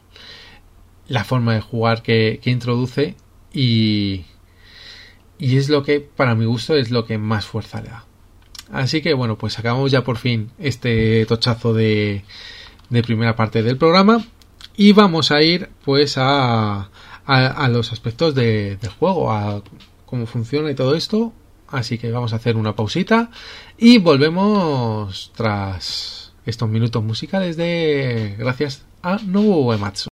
[1.08, 3.16] la forma de jugar que, que introduce
[3.54, 4.26] y,
[5.38, 8.06] y es lo que, para mi gusto, es lo que más fuerza le da.
[8.72, 12.24] Así que bueno, pues acabamos ya por fin este tochazo de,
[12.90, 14.26] de primera parte del programa
[14.76, 16.90] y vamos a ir pues a,
[17.26, 19.62] a, los aspectos de, juego, a
[20.06, 21.34] cómo funciona y todo esto.
[21.68, 23.32] Así que vamos a hacer una pausita
[23.78, 30.13] y volvemos tras estos minutos musicales de gracias a Nobuo Uematsu.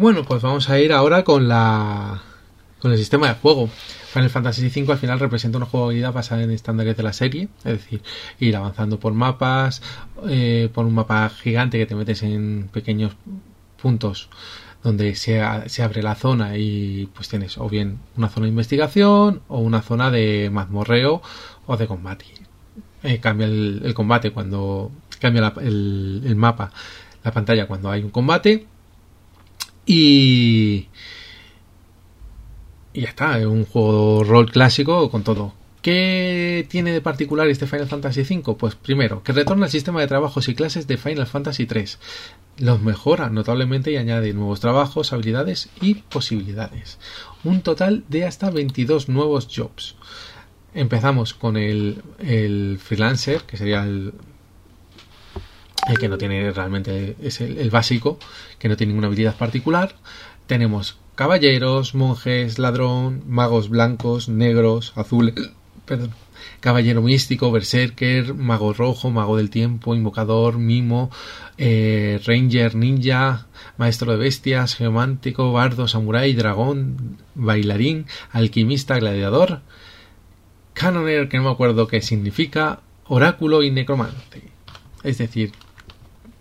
[0.00, 2.22] Bueno, pues vamos a ir ahora con la
[2.80, 3.68] con el sistema de juego.
[3.68, 7.72] Final Fantasy V al final representa una jugabilidad basada en estándares de la serie, es
[7.72, 8.00] decir,
[8.38, 9.82] ir avanzando por mapas,
[10.26, 13.12] eh, por un mapa gigante que te metes en pequeños
[13.82, 14.30] puntos
[14.82, 19.42] donde se, se, abre la zona y pues tienes o bien una zona de investigación
[19.48, 21.20] o una zona de mazmorreo
[21.66, 22.24] o de combate.
[23.02, 24.90] Eh, cambia el, combate cuando
[25.20, 26.72] cambia el, el mapa,
[27.22, 28.66] la pantalla cuando hay un combate
[29.90, 30.88] y.
[32.94, 35.54] Ya está, es un juego rol clásico con todo.
[35.82, 38.54] ¿Qué tiene de particular este Final Fantasy V?
[38.54, 41.84] Pues primero, que retorna el sistema de trabajos y clases de Final Fantasy III.
[42.58, 46.98] Los mejora notablemente y añade nuevos trabajos, habilidades y posibilidades.
[47.44, 49.96] Un total de hasta 22 nuevos jobs.
[50.74, 54.12] Empezamos con el, el freelancer, que sería el,
[55.88, 58.18] el que no tiene realmente es el, básico,
[58.58, 59.94] que no tiene ninguna habilidad particular.
[60.46, 65.34] Tenemos caballeros, monjes, ladrón, magos blancos, negros, azules,
[65.86, 66.12] perdón,
[66.60, 71.10] caballero místico, berserker, mago rojo, mago del tiempo, invocador, mimo,
[71.58, 79.60] eh, ranger, ninja, maestro de bestias, geomántico, bardo, samurái, dragón, bailarín, alquimista, gladiador,
[80.74, 84.42] canoner, que no me acuerdo qué significa, oráculo y necromante.
[85.02, 85.52] Es decir,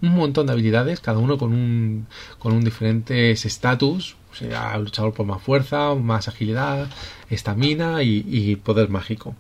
[0.02, 5.14] un montón de habilidades, cada uno con un, con un diferentes estatus, o sea, luchador
[5.14, 6.90] por más fuerza, más agilidad,
[7.30, 9.36] estamina y, poder mágico.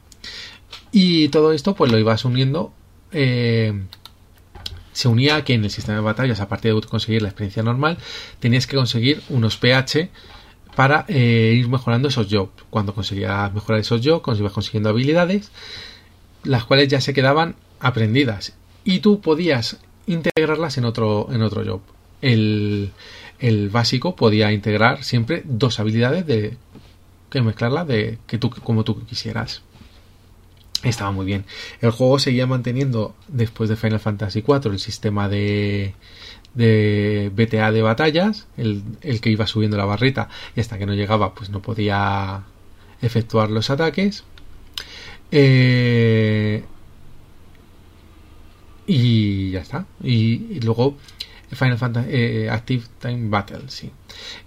[0.92, 2.74] Y todo esto pues lo ibas uniendo.
[3.12, 3.74] Eh,
[4.92, 7.98] se unía que en el sistema de batallas, aparte de conseguir la experiencia normal,
[8.40, 10.10] tenías que conseguir unos PH
[10.76, 12.52] para eh, ir mejorando esos jobs.
[12.70, 15.52] Cuando conseguías mejorar esos jobs, ibas consiguiendo habilidades,
[16.44, 18.54] las cuales ya se quedaban aprendidas.
[18.84, 19.78] Y tú podías
[20.10, 21.82] integrarlas en otro, en otro job.
[22.22, 22.92] El,
[23.40, 26.58] el básico podía integrar siempre dos habilidades de
[27.30, 29.62] que mezclarlas de que tú como tú quisieras.
[30.84, 31.46] Estaba muy bien.
[31.82, 35.94] El juego seguía manteniendo después de Final Fantasy IV el sistema de
[36.54, 40.96] de BTA de batallas, el, el que iba subiendo la barrita y hasta que no
[40.96, 42.44] llegaba pues no podía
[43.02, 44.24] efectuar los ataques.
[45.32, 46.64] Eh,
[48.90, 49.86] y ya está.
[50.04, 50.98] Y, luego
[51.52, 53.92] Final Fantasy eh, Active Time Battle, sí.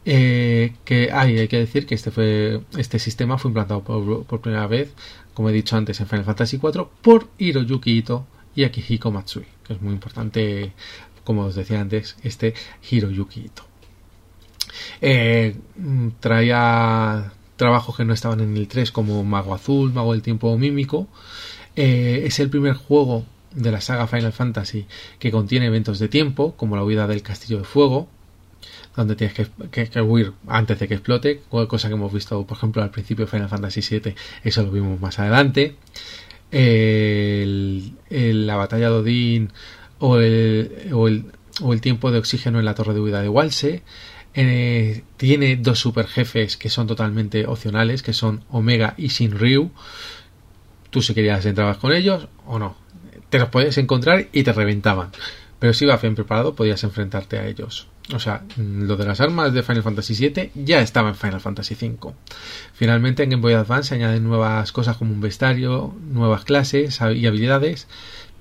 [0.04, 4.66] Eh, que hay, hay que decir que este fue este sistema fue implantado por, primera
[4.66, 4.92] vez,
[5.32, 8.26] como he dicho antes, en Final Fantasy IV por Hiroyuki Ito
[8.56, 10.72] y Akihiko Matsui, que es muy importante,
[11.22, 12.54] como os decía antes, este
[12.90, 13.62] Hiroyuki Ito.
[15.00, 15.54] Eh,
[16.18, 21.06] traía trabajos que no estaban en el 3 como Mago Azul, Mago del Tiempo Mímico.
[21.76, 23.24] es el primer juego
[23.54, 24.86] de la saga Final Fantasy
[25.18, 28.08] que contiene eventos de tiempo, como la huida del Castillo de Fuego,
[28.96, 29.34] donde tienes
[29.70, 33.24] que, que, huir antes de que explote, cosa que hemos visto, por ejemplo, al principio
[33.24, 35.76] de Final Fantasy VII, eso lo vimos más adelante.
[36.50, 39.52] El, el, la batalla de Odín
[39.98, 41.08] o el, o
[41.60, 43.82] o el tiempo de oxígeno en la torre de huida de Walse.
[44.34, 49.70] Eh, tiene dos super jefes que son totalmente opcionales, que son Omega y Shinryu.
[50.90, 52.81] Tú si querías entrabas con ellos o no.
[53.32, 55.08] Te los puedes encontrar y te reventaban.
[55.58, 57.86] Pero si ibas bien preparado podías enfrentarte a ellos.
[58.14, 61.74] O sea, lo de las armas de Final Fantasy VII ya estaba en Final Fantasy
[61.74, 62.12] V.
[62.74, 67.26] Finalmente en Game Boy Advance se añaden nuevas cosas como un vestario, nuevas clases y
[67.26, 67.88] habilidades,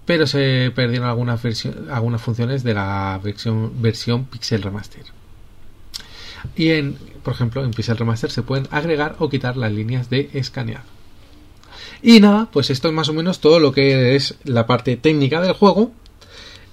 [0.05, 1.41] pero se perdieron algunas,
[1.89, 5.05] algunas funciones de la versión, versión Pixel Remaster.
[6.57, 10.29] Y en, por ejemplo, en Pixel Remaster se pueden agregar o quitar las líneas de
[10.33, 10.83] escaneado.
[12.03, 15.41] Y nada, pues esto es más o menos todo lo que es la parte técnica
[15.41, 15.91] del juego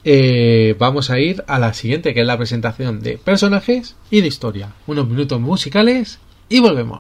[0.05, 4.29] eh, vamos a ir a la siguiente, que es la presentación de personajes y de
[4.29, 4.73] historia.
[4.87, 6.19] Unos minutos musicales
[6.49, 6.99] y volvemos.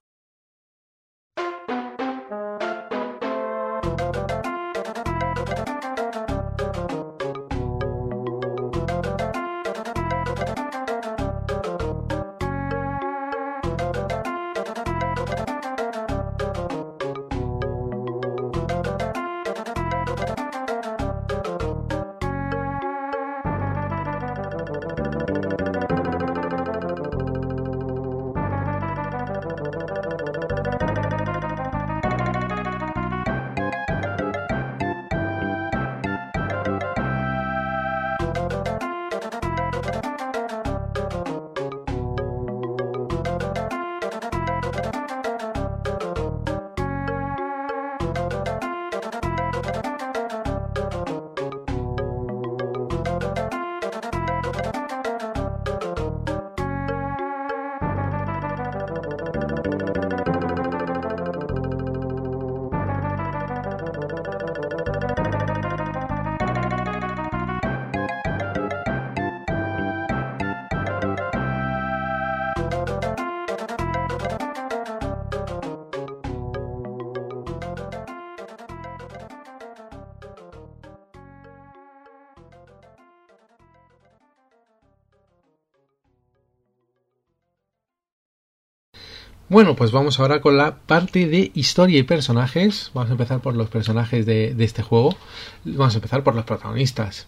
[89.51, 92.91] Bueno, pues vamos ahora con la parte de historia y personajes.
[92.93, 95.17] Vamos a empezar por los personajes de, este juego.
[95.65, 97.27] Vamos a empezar por los protagonistas.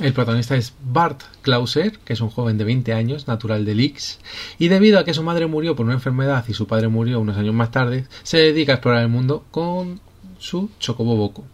[0.00, 4.18] El protagonista es Bart Klauser, que es un joven de 20 años, natural de Lix,
[4.58, 7.36] y debido a que su madre murió por una enfermedad y su padre murió unos
[7.36, 10.00] años más tarde, se dedica a explorar el mundo con
[10.38, 11.44] su Chocobo Boco.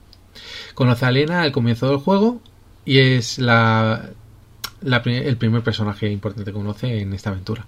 [0.74, 2.40] Conoce a Lena al comienzo del juego
[2.86, 4.10] y es la,
[4.82, 7.66] el primer personaje importante que conoce en esta aventura.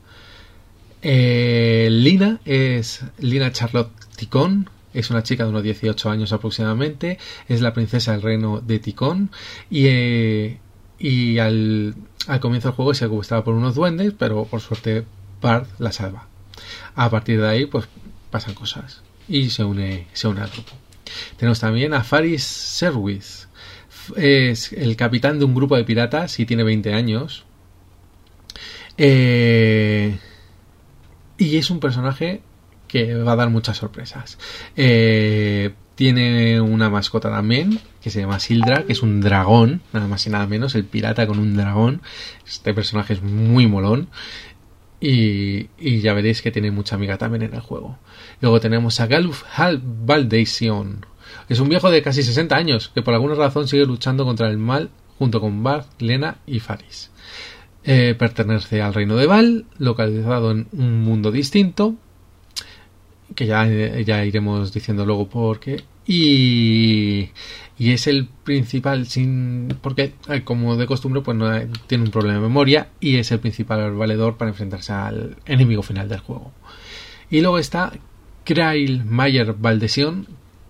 [1.03, 4.71] Eh, Lina es Lina Charlotte Ticón.
[4.95, 7.19] Es una chica de unos 18 años aproximadamente.
[7.49, 9.31] Es la princesa del reino de Ticón.
[9.71, 10.59] Y, eh,
[10.99, 11.95] y al,
[12.41, 15.05] comienzo del juego se gustaba por unos duendes, pero por suerte
[15.41, 16.27] Bart la salva.
[16.95, 17.87] A partir de ahí, pues
[18.31, 19.03] pasan cosas.
[19.29, 20.73] Y se une, se une al grupo.
[21.37, 23.49] Tenemos también a Faris Serwis.
[24.17, 27.45] Es el capitán de un grupo de piratas y tiene 20 años.
[28.97, 30.19] Eh,
[31.39, 32.43] y es un personaje
[32.89, 34.39] que va a dar muchas sorpresas.
[34.77, 40.27] Eh, tiene una mascota también que se llama Sildra, que es un dragón, nada más
[40.27, 42.03] y nada menos, el pirata con un dragón.
[42.47, 44.09] Este personaje es muy molón.
[45.01, 47.99] Y, y ya veréis que tiene mucha amiga también en el juego.
[48.41, 51.07] Luego tenemos a Galuf Valdesion.
[51.49, 54.59] Es un viejo de casi 60 años que por alguna razón sigue luchando contra el
[54.59, 57.11] mal junto con Bart, Lena y Faris.
[57.91, 61.95] Eh, pertenece al reino de Val, localizado en un mundo distinto,
[63.35, 65.85] que ya, ya iremos diciendo luego por qué.
[66.07, 67.31] Y,
[67.79, 71.51] y es el principal, sin porque eh, como de costumbre, pues no
[71.87, 76.11] tiene un problema de memoria y es el principal valedor para enfrentarse al enemigo final
[76.11, 76.53] del juego.
[77.31, 77.95] Y luego está
[78.45, 80.27] Krail Mayer Valdesion,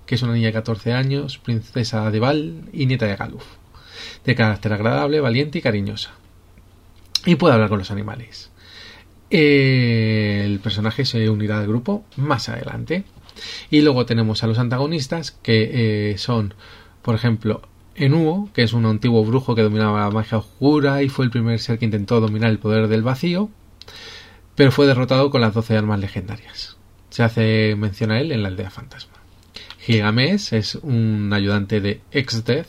[0.06, 3.44] que es una niña de 14 años, princesa de Val y nieta de Galuf,
[4.24, 6.12] de carácter agradable, valiente y cariñosa
[7.26, 8.50] y puede hablar con los animales.
[9.30, 13.04] El personaje se unirá al grupo más adelante.
[13.70, 16.54] Y luego tenemos a los antagonistas que eh, son,
[17.02, 17.62] por ejemplo,
[17.94, 21.58] Enuo, que es un antiguo brujo que dominaba la magia oscura y fue el primer
[21.58, 23.50] ser que intentó dominar el poder del vacío,
[24.54, 26.76] pero fue derrotado con las 12 armas legendarias.
[27.10, 29.14] Se hace mención a él en la aldea fantasma.
[29.80, 32.68] Gigames es un ayudante de Exdeath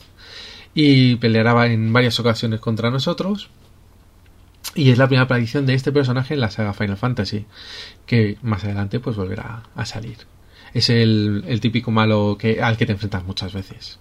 [0.74, 3.50] y peleará en varias ocasiones contra nosotros,
[4.74, 7.46] Y es la primera aparición de este personaje en la saga Final Fantasy,
[8.06, 10.18] que más adelante pues volverá a salir.
[10.74, 13.98] Es el, típico malo que, al que te enfrentas muchas veces.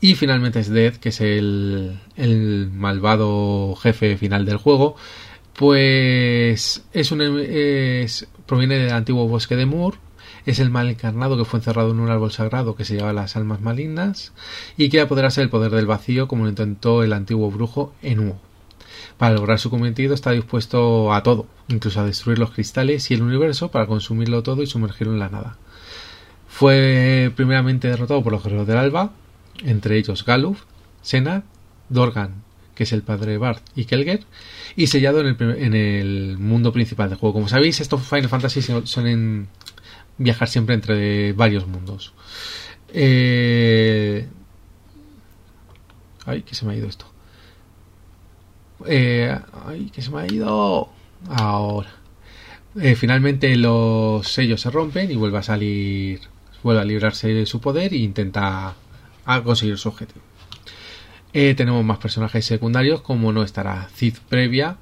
[0.00, 4.96] Y finalmente es Death, que es el, malvado jefe final del juego.
[5.54, 9.98] Pues es un es, proviene del antiguo bosque de Moore.
[10.46, 13.36] Es el mal encarnado que fue encerrado en un árbol sagrado que se llama las
[13.36, 14.32] almas malignas
[14.76, 18.47] y quiere apoderarse del poder del vacío como lo intentó el antiguo brujo Enuo.
[19.18, 23.22] Para lograr su cometido está dispuesto a todo, incluso a destruir los cristales y el
[23.22, 25.58] universo para consumirlo todo y sumergirlo en la nada.
[26.46, 29.12] Fue primeramente derrotado por los guerreros del alba,
[29.64, 30.62] entre ellos Galuf,
[31.02, 31.42] Sena,
[31.88, 32.42] Dorgan,
[32.76, 34.24] que es el padre de Bart, y Kelger,
[34.76, 37.32] y sellado en el, en el, mundo principal del juego.
[37.32, 39.48] Como sabéis, estos Final Fantasy suelen
[40.16, 42.12] viajar siempre entre varios mundos.
[42.92, 44.28] Eh...
[46.24, 47.06] Ay, que se me ha ido esto.
[48.86, 49.36] Eh...
[49.66, 50.90] Ay, que se me ha ido.
[51.28, 51.90] Ahora.
[52.80, 56.20] Eh, finalmente los sellos se rompen y vuelve a salir.
[56.62, 58.74] Vuelve a librarse de su poder e intenta
[59.44, 60.22] conseguir su objetivo.
[61.32, 64.78] Eh, tenemos más personajes secundarios, como no estará Cid previa,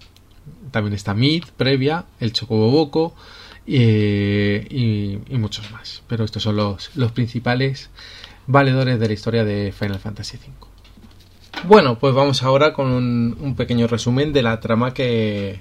[0.70, 3.14] también está Mid previa, el Chocoboboco
[3.66, 6.02] eh, y, y, muchos más.
[6.06, 7.90] Pero estos son los, los principales
[8.46, 10.75] valedores de la historia de Final Fantasy V.
[11.64, 15.60] Bueno, pues vamos ahora con un, pequeño resumen de la trama que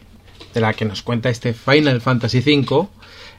[0.53, 2.87] de la que nos cuenta este Final Fantasy V,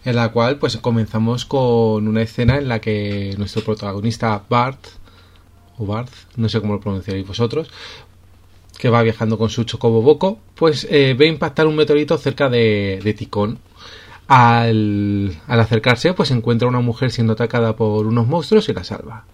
[0.04, 4.84] en la cual pues comenzamos con una escena en la que nuestro protagonista Bart
[5.78, 7.70] o Barth, no sé cómo lo pronunciaréis vosotros,
[8.78, 13.00] que va viajando con su chocobo boco, pues eh, ve impactar un meteorito cerca de,
[13.02, 13.58] de Ticón.
[14.28, 18.82] Al, al, acercarse, pues encuentra a una mujer siendo atacada por unos monstruos y la
[18.82, 19.24] salva.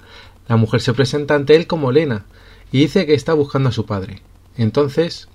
[0.49, 2.27] La mujer se presenta ante él como Lena
[2.73, 4.20] y dice que está buscando a su padre.
[4.57, 5.29] Entonces,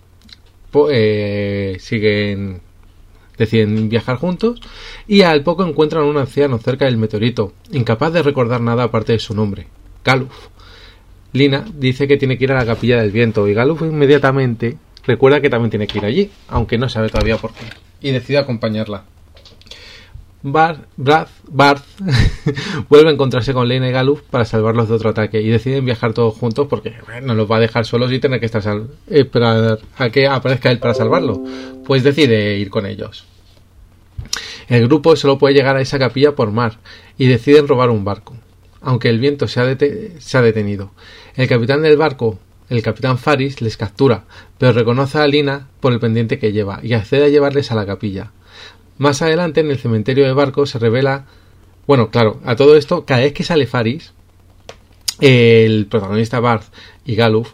[0.71, 2.61] pues, eh, siguen,
[3.37, 4.59] deciden viajar juntos
[5.07, 9.13] y al poco encuentran a un anciano cerca del meteorito, incapaz de recordar nada aparte
[9.13, 9.67] de su nombre,
[10.03, 10.47] Galuf.
[11.33, 15.39] Lina dice que tiene que ir a la capilla del viento y Galuf inmediatamente recuerda
[15.39, 17.65] que también tiene que ir allí, aunque no sabe todavía por qué,
[18.01, 19.05] y decide acompañarla.
[20.43, 21.83] Bart, Brad, Bart
[22.89, 26.13] vuelve a encontrarse con Lena y Galuf para salvarlos de otro ataque y deciden viajar
[26.13, 29.79] todos juntos porque no los va a dejar solos y tener que estar sal esperar
[29.97, 31.43] a que aparezca él para salvarlo.
[31.85, 33.25] Pues decide ir con ellos.
[34.67, 36.77] El grupo solo puede llegar a esa capilla por mar
[37.17, 38.35] y deciden robar un barco
[38.81, 39.77] aunque el viento se ha,
[40.19, 40.91] se ha, detenido.
[41.35, 44.23] El capitán del barco, el capitán Faris, les captura,
[44.57, 47.85] pero reconoce a Lina por el pendiente que lleva y accede a llevarles a la
[47.85, 48.31] capilla.
[48.97, 51.25] Más adelante, en el cementerio de barco, se revela.
[51.85, 54.13] Bueno, claro, a todo esto, cada vez que sale Faris,
[55.19, 56.65] el protagonista Barth
[57.05, 57.53] y Galuf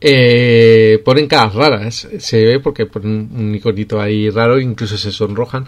[0.00, 2.08] eh, ponen caras raras.
[2.18, 5.66] Se ve porque ponen un iconito ahí raro, incluso se sonrojan.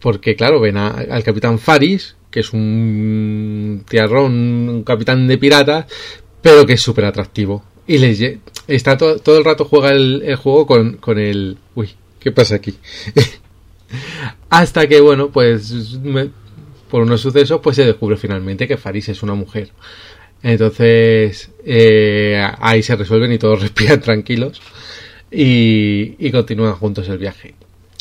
[0.00, 4.32] Porque, claro, ven al capitán Faris, que es un tiarrón,
[4.68, 5.86] un capitán de piratas,
[6.40, 7.62] pero que es súper atractivo.
[7.86, 8.20] Y les
[8.66, 11.58] está todo, todo el rato juega el, el juego con, con, el...
[11.76, 12.74] Uy, ¿qué pasa aquí?
[14.50, 15.98] Hasta que, bueno, pues
[16.90, 19.70] por unos sucesos, pues se descubre finalmente que Faris es una mujer.
[20.42, 24.60] Entonces, eh, ahí se resuelven y todos respiran tranquilos
[25.30, 27.54] y, y continúan juntos el viaje.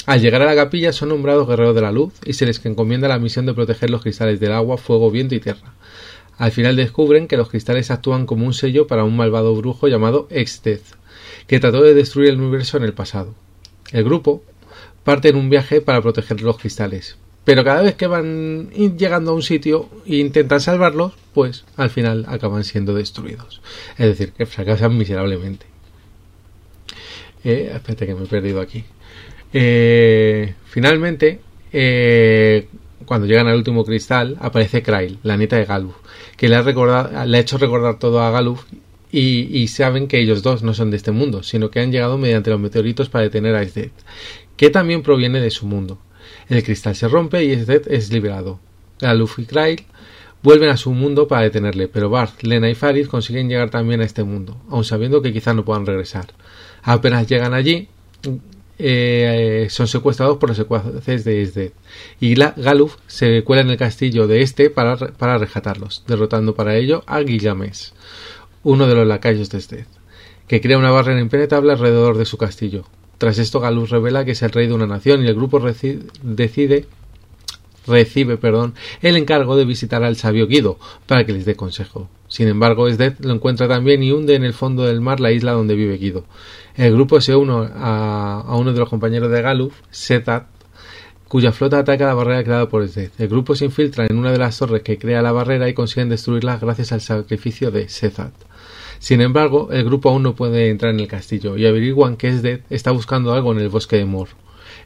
[0.07, 3.07] Al llegar a la capilla son nombrados guerreros de la luz y se les encomienda
[3.07, 5.73] la misión de proteger los cristales del agua, fuego, viento y tierra.
[6.37, 10.27] Al final descubren que los cristales actúan como un sello para un malvado brujo llamado
[10.31, 10.81] Extez,
[11.45, 13.35] que trató de destruir el universo en el pasado.
[13.91, 14.41] El grupo
[15.03, 19.33] parte en un viaje para proteger los cristales, pero cada vez que van llegando a
[19.33, 23.61] un sitio e intentan salvarlos, pues al final acaban siendo destruidos.
[23.97, 25.65] Es decir, que fracasan miserablemente.
[27.43, 28.83] Eh, espérate que me he perdido aquí.
[29.53, 31.39] Eh, finalmente,
[31.73, 32.67] eh,
[33.05, 35.95] cuando llegan al último cristal, aparece Krail, la nieta de Galuf,
[36.37, 38.65] que le ha, recordado, le ha hecho recordar todo a Galuf
[39.11, 42.17] y, y, saben que ellos dos no son de este mundo, sino que han llegado
[42.17, 43.91] mediante los meteoritos para detener a Esdet,
[44.61, 45.97] que también proviene de su mundo.
[46.47, 48.59] El cristal se rompe y Esdet es liberado.
[48.99, 49.85] Galuf y Krail
[50.43, 54.03] vuelven a su mundo para detenerle, pero Bart, Lena y Farid consiguen llegar también a
[54.03, 56.27] este mundo, aun sabiendo que quizá no puedan regresar.
[56.83, 57.87] Apenas llegan allí,
[58.77, 61.73] eh, son secuestrados por los secuaces de Esdet
[62.19, 66.75] y la Galuf se cuela en el castillo de este para, para rescatarlos, derrotando para
[66.75, 67.95] ello a Guillames,
[68.61, 69.87] uno de los lacayos de Esdet,
[70.47, 72.85] que crea una barrera impenetrable alrededor de su castillo.
[73.21, 76.87] Tras esto, Galuf revela que es el rey de una nación y el grupo decide
[77.85, 82.09] recibe perdón, el encargo de visitar al sabio Guido para que les dé consejo.
[82.27, 85.51] Sin embargo, Esdet lo encuentra también y hunde en el fondo del mar la isla
[85.51, 86.25] donde vive Guido.
[86.75, 90.47] El grupo se une a, uno de los compañeros de Galuf, Setat,
[91.27, 93.11] cuya flota ataca la barrera creada por Esdet.
[93.19, 96.09] El grupo se infiltra en una de las torres que crea la barrera y consiguen
[96.09, 98.33] destruirla gracias al sacrificio de Setat.
[99.01, 102.63] Sin embargo, el grupo aún no puede entrar en el castillo y averiguan que Esdet
[102.69, 104.27] está buscando algo en el bosque de Mor.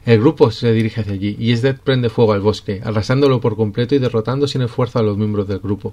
[0.06, 3.94] El grupo se dirige hacia allí y Esdet prende fuego al bosque, arrasándolo por completo
[3.94, 5.92] y derrotando sin esfuerzo a los miembros del grupo.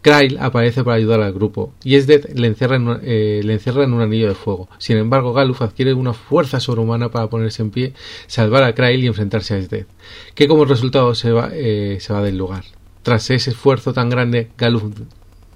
[0.00, 3.92] Krail aparece para ayudar al grupo y Esdet le encierra, en, eh, le encierra en
[3.92, 4.70] un anillo de fuego.
[4.78, 7.92] Sin embargo, Galuf adquiere una fuerza sobrehumana para ponerse en pie,
[8.28, 9.86] salvar a Krail y enfrentarse a Esdet,
[10.34, 12.64] que como resultado se va, eh, se va del lugar.
[13.02, 14.84] Tras ese esfuerzo tan grande, Galuf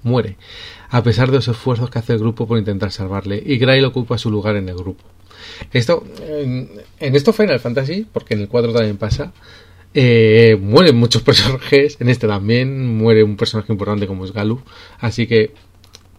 [0.03, 0.37] muere,
[0.89, 4.17] a pesar de los esfuerzos que hace el grupo por intentar salvarle, y Krail ocupa
[4.17, 5.03] su lugar en el grupo.
[5.71, 6.69] Esto, en,
[6.99, 9.33] en esto Final Fantasy, porque en el 4 también pasa,
[9.93, 14.61] eh, mueren muchos personajes, en este también muere un personaje importante como es Galu,
[14.99, 15.53] así que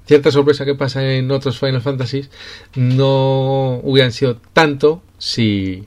[0.07, 2.27] cierta sorpresa que pasa en otros Final Fantasy
[2.75, 5.87] no hubieran sido tanto si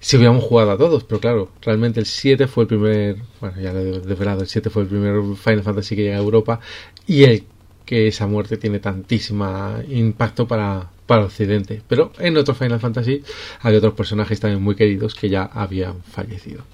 [0.00, 3.72] si hubiéramos jugado a todos, pero claro, realmente el 7 fue el primer, bueno, ya
[3.72, 6.60] lo he desvelado, el 7 fue el primer Final Fantasy que llega a Europa
[7.06, 7.44] y el
[7.88, 11.80] que esa muerte tiene tantísima impacto para, para Occidente.
[11.88, 13.22] Pero en otro Final Fantasy
[13.62, 16.64] hay otros personajes también muy queridos que ya habían fallecido.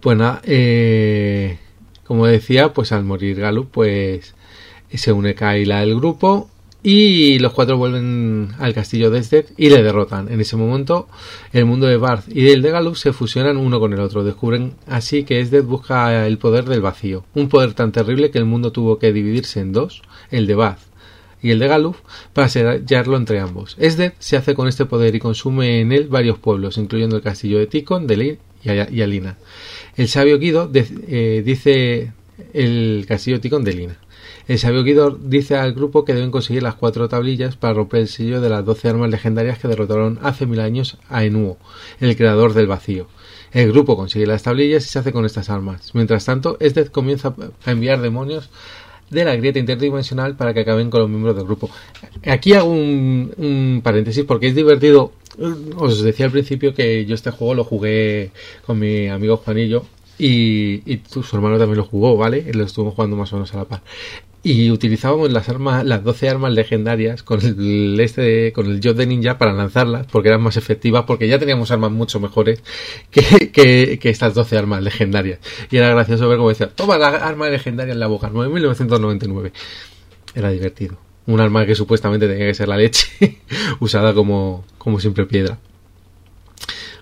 [0.00, 1.58] Pues nada, eh,
[2.04, 4.34] como decía, pues al morir Galup, pues
[4.92, 6.50] se une Kaila al grupo
[6.88, 10.30] y los cuatro vuelven al castillo de Esdet y le derrotan.
[10.30, 11.08] En ese momento,
[11.52, 14.22] el mundo de Barth y el de Galup se fusionan uno con el otro.
[14.22, 18.44] Descubren así que Esdet busca el poder del vacío, un poder tan terrible que el
[18.44, 20.78] mundo tuvo que dividirse en dos, el de Barth
[21.42, 21.98] y el de Galuf
[22.32, 23.74] para sellarlo entre ambos.
[23.80, 27.58] Esdet se hace con este poder y consume en él varios pueblos, incluyendo el castillo
[27.58, 29.38] de Tikon, Delin y Alina.
[29.96, 32.12] El sabio Guido eh, dice
[32.52, 33.98] el castillo de Tikon de Lina.
[34.48, 38.08] El sabio Guido dice al grupo que deben conseguir las cuatro tablillas para romper el
[38.08, 41.58] sello de las doce armas legendarias que derrotaron hace mil años a Enuo,
[41.98, 43.08] el creador del vacío.
[43.52, 45.92] El grupo consigue las tablillas y se hace con estas armas.
[45.94, 47.34] Mientras tanto, Esdet comienza
[47.64, 48.48] a enviar demonios
[49.10, 51.68] de la grieta interdimensional para que acaben con los miembros del grupo.
[52.24, 55.12] Aquí hago un, paréntesis porque es divertido.
[55.76, 58.30] Os decía al principio que yo este juego lo jugué
[58.64, 59.84] con mi amigo Juanillo
[60.18, 62.46] y, y su hermano también lo jugó, ¿vale?
[62.52, 63.82] Lo estuvimos jugando más o menos a la par
[64.46, 69.38] y utilizábamos las armas, las 12 armas legendarias con el este con el de Ninja
[69.38, 72.62] para lanzarlas porque eran más efectivas porque ya teníamos armas mucho mejores
[73.10, 75.40] que, que, estas 12 armas legendarias.
[75.68, 79.52] Y era gracioso ver cómo decía toma la arma legendaria en la boca 9999
[80.36, 80.96] era divertido.
[81.26, 83.40] Un arma que supuestamente tenía que ser la leche
[83.80, 85.58] usada como, como siempre piedra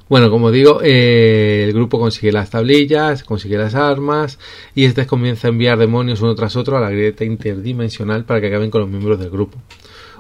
[0.08, 4.38] bueno, como digo, eh, el grupo consigue las tablillas, consigue las armas
[4.74, 8.48] y este comienza a enviar demonios uno tras otro a la grieta interdimensional para que
[8.48, 9.58] acaben con los miembros del grupo.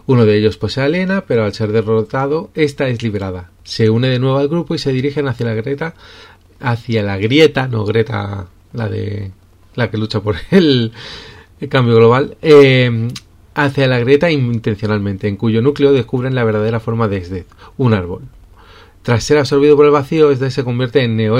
[0.06, 3.50] Uno de ellos posee a Elena, pero al ser derrotado, esta es liberada.
[3.62, 5.94] Se une de nuevo al grupo y se dirigen hacia la grieta,
[6.60, 9.32] hacia la grieta, no Greta, la de
[9.74, 10.92] la que lucha por el,
[11.68, 13.08] cambio global, eh,
[13.54, 18.22] hacia la grieta intencionalmente, en cuyo núcleo descubren la verdadera forma de Esdet, un árbol.
[19.04, 21.36] Tras ser absorbido por el vacío, este se convierte en Neo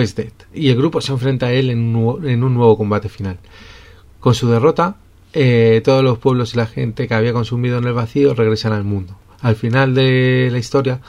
[0.52, 3.38] y el grupo se enfrenta a él en un, nuevo combate final.
[4.20, 4.96] Con su derrota,
[5.32, 8.84] eh, todos los pueblos y la gente que había consumido en el vacío regresan al
[8.84, 9.16] mundo.
[9.40, 11.00] Al final de la historia,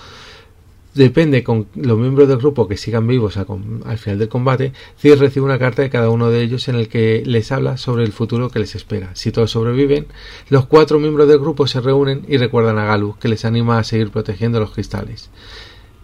[0.94, 5.46] depende con los miembros del grupo que sigan vivos al final del combate, Cid recibe
[5.46, 8.50] una carta de cada uno de ellos en el que les habla sobre el futuro
[8.50, 9.14] que les espera.
[9.14, 10.08] Si todos sobreviven,
[10.48, 13.84] los cuatro miembros del grupo se reúnen y recuerdan a Galus, que les anima a
[13.84, 15.30] seguir protegiendo los cristales.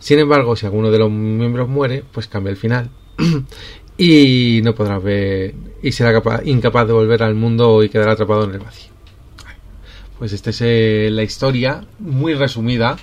[0.01, 2.89] Sin embargo, si alguno de los miembros muere, pues cambia el final.
[3.97, 5.53] y no podrá ver.
[5.83, 8.89] Y será incapaz de volver al mundo y quedará atrapado en el vacío.
[10.17, 12.97] Pues esta es eh, la historia, muy resumida.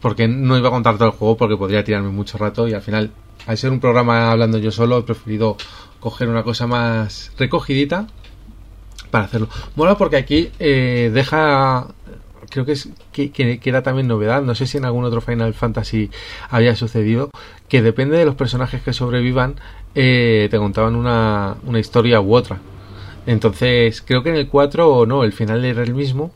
[0.00, 2.68] Porque no iba a contar todo el juego porque podría tirarme mucho rato.
[2.68, 3.10] Y al final,
[3.46, 5.56] al ser un programa hablando yo solo, he preferido
[5.98, 8.06] coger una cosa más recogidita
[9.10, 9.48] para hacerlo.
[9.74, 11.88] Mola porque aquí eh, deja
[12.50, 16.10] creo que, es, que, era también novedad, no sé si en algún otro Final Fantasy
[16.50, 17.30] había sucedido,
[17.68, 19.54] que depende de los personajes que sobrevivan,
[19.94, 22.60] eh, te contaban una, una historia u otra.
[23.26, 26.32] Entonces, creo que en el 4 o no, el final era el mismo.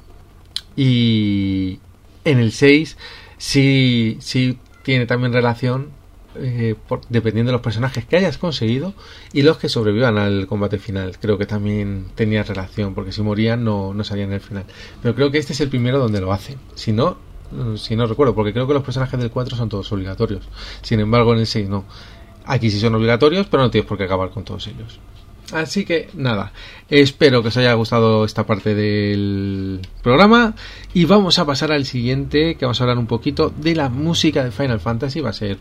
[0.76, 1.80] Y
[2.24, 2.96] en el 6
[3.38, 5.90] sí, sí tiene también relación
[6.36, 6.74] eh,
[7.08, 8.94] dependiendo de los personajes que hayas conseguido
[9.32, 11.18] y los que sobrevivan al combate final.
[11.20, 14.64] Creo que también tenía relación, porque si morían no, no salían en el final.
[15.02, 16.56] Pero creo que este es el primero donde lo hace.
[16.74, 17.16] Si no,
[17.76, 20.48] si no recuerdo, porque creo que los personajes del 4 son todos obligatorios.
[20.82, 21.84] Sin embargo, en el 6 no.
[22.46, 24.98] Aquí sí son obligatorios, pero no tienes por qué acabar con todos ellos.
[25.52, 26.52] Así que nada,
[26.88, 30.54] espero que os haya gustado esta parte del programa
[30.94, 34.42] y vamos a pasar al siguiente, que vamos a hablar un poquito de la música
[34.42, 35.20] de Final Fantasy.
[35.20, 35.58] Va a ser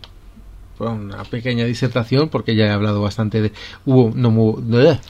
[0.91, 3.51] una pequeña disertación porque ya he hablado bastante de
[3.86, 4.29] Uo, no,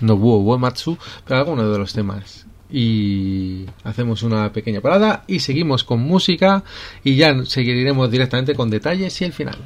[0.02, 2.46] no Uematsu, pero algunos de los temas.
[2.70, 6.64] Y hacemos una pequeña parada y seguimos con música
[7.04, 9.58] y ya seguiremos directamente con detalles y el final.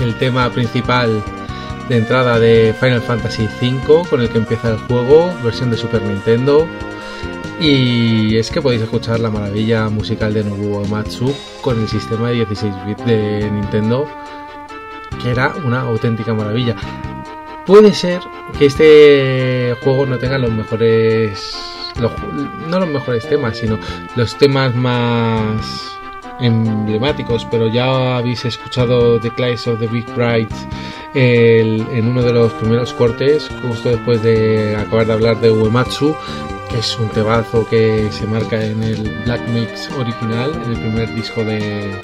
[0.00, 1.22] El tema principal
[1.88, 6.02] de entrada de Final Fantasy V con el que empieza el juego, versión de Super
[6.02, 6.68] Nintendo.
[7.60, 12.36] Y es que podéis escuchar la maravilla musical de Nobuo Matsu con el sistema de
[12.36, 14.06] 16 bits de Nintendo,
[15.22, 16.76] que era una auténtica maravilla.
[17.66, 18.20] Puede ser
[18.58, 21.54] que este juego no tenga los mejores,
[22.68, 23.78] no los mejores temas, sino
[24.16, 25.89] los temas más
[26.40, 30.66] emblemáticos, pero ya habéis escuchado The Clash of the Big Brides
[31.14, 36.14] en uno de los primeros cortes, justo después de acabar de hablar de Uematsu,
[36.68, 41.14] que es un tebazo que se marca en el Black Mix original, en el primer
[41.14, 42.00] disco de,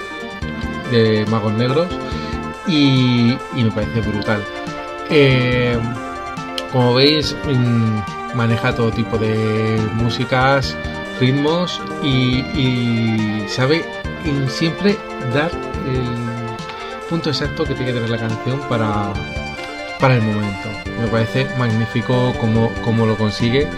[1.30, 1.88] Magos Negros,
[2.66, 4.42] y, me parece brutal.
[5.08, 5.78] Eh,
[6.72, 7.36] como veis,
[8.34, 10.76] maneja todo tipo de músicas,
[11.20, 13.84] ritmos y, y sabe
[14.48, 14.96] siempre
[15.32, 15.50] dar
[15.86, 19.12] el punto exacto que tiene que tener la canción para,
[20.00, 20.68] para el momento.
[21.00, 23.68] Me parece magnífico como, lo consigue.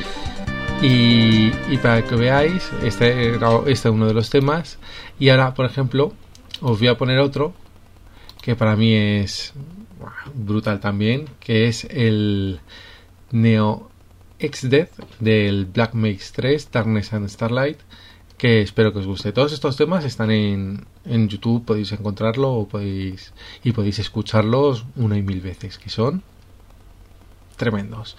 [0.80, 4.78] Y, para que veáis, este, este es uno de los temas.
[5.18, 6.12] Y ahora, por ejemplo,
[6.61, 7.53] os voy a poner otro
[8.40, 9.53] que para mí es
[10.34, 12.61] brutal también, que es el
[13.32, 13.90] Neo
[14.38, 17.78] X-Death del Black Mix 3, Darkness and Starlight
[18.39, 19.32] que espero que os guste.
[19.32, 23.34] Todos estos temas están en, en YouTube, podéis encontrarlo o podéis,
[23.64, 26.22] y podéis escucharlos una y mil veces, que son
[27.57, 28.16] tremendos.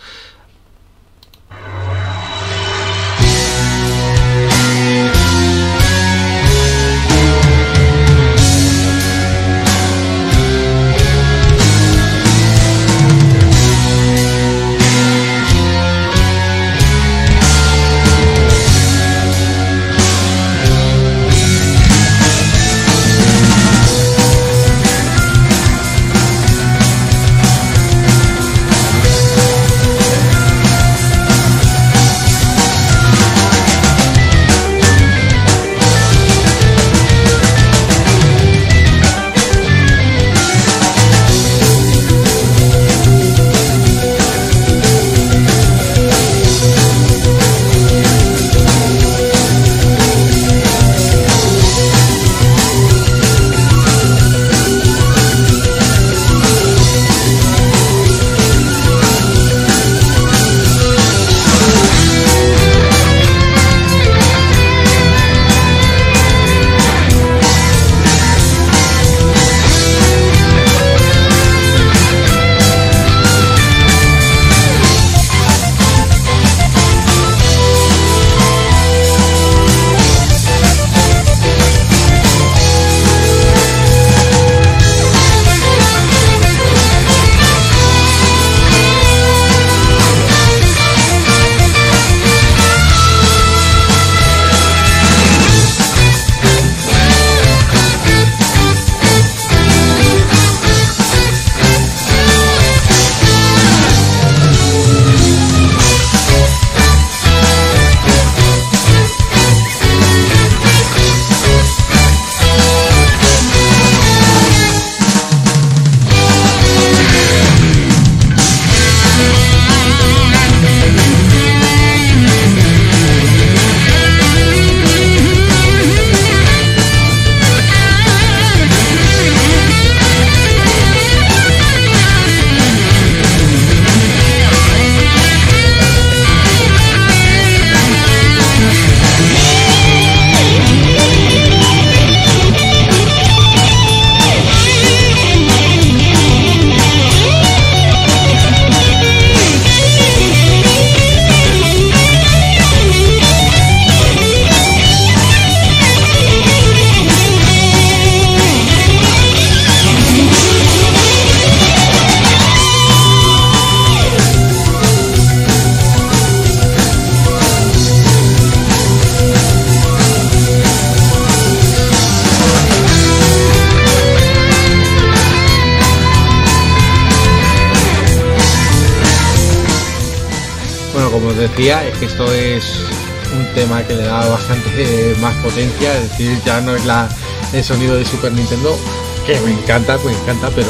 [186.46, 187.08] Ya no es la,
[187.54, 188.78] el sonido de Super Nintendo,
[189.26, 190.70] que me encanta, me encanta, pero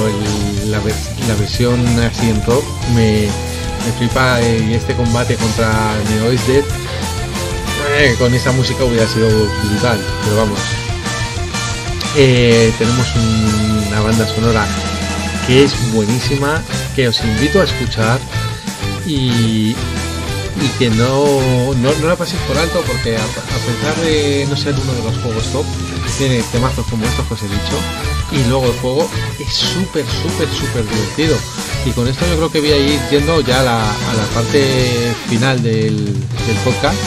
[0.66, 0.80] la,
[1.28, 2.64] la versión así en rock
[2.96, 3.22] me,
[3.86, 5.72] me flipa eh, y este combate contra
[6.10, 6.64] Neo is Dead
[7.98, 10.60] eh, con esa música hubiera sido brutal, pero vamos.
[12.16, 14.66] Eh, tenemos un- una banda sonora
[15.48, 16.62] que es buenísima,
[16.96, 18.20] que os invito a escuchar
[19.06, 19.76] y,
[20.62, 24.58] y que no, no, no la paséis por alto porque a, a pesar de no
[24.58, 25.66] ser uno de los juegos top,
[26.18, 27.78] tiene temazos como estos que os he dicho
[28.32, 31.38] y luego el juego es súper, súper, súper divertido.
[31.86, 34.24] Y con esto yo creo que voy a ir yendo ya a la, a la
[34.34, 36.98] parte final del, del podcast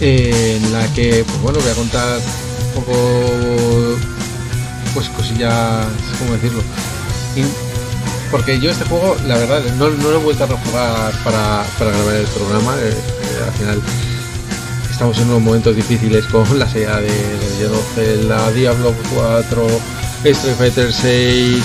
[0.00, 3.96] en la que, pues bueno, voy a contar un poco,
[4.94, 5.86] pues cosillas,
[6.18, 6.62] ¿cómo decirlo?
[8.30, 11.90] Porque yo este juego, la verdad, no, no lo he vuelto a rejugar para, para
[11.90, 12.76] grabar el programa.
[12.76, 13.82] eh, eh, al final
[14.90, 19.66] estamos en unos momentos difíciles con la salida de, Legend of Zelda, Diablo 4,
[20.24, 21.62] Street Fighter 6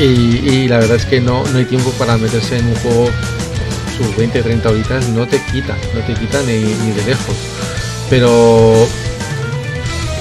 [0.00, 3.10] y, la verdad es que no, no hay tiempo para meterse en un juego
[3.96, 7.36] sus 20-30 horitas no te quita, no te quita ni, ni de lejos.
[8.08, 8.86] Pero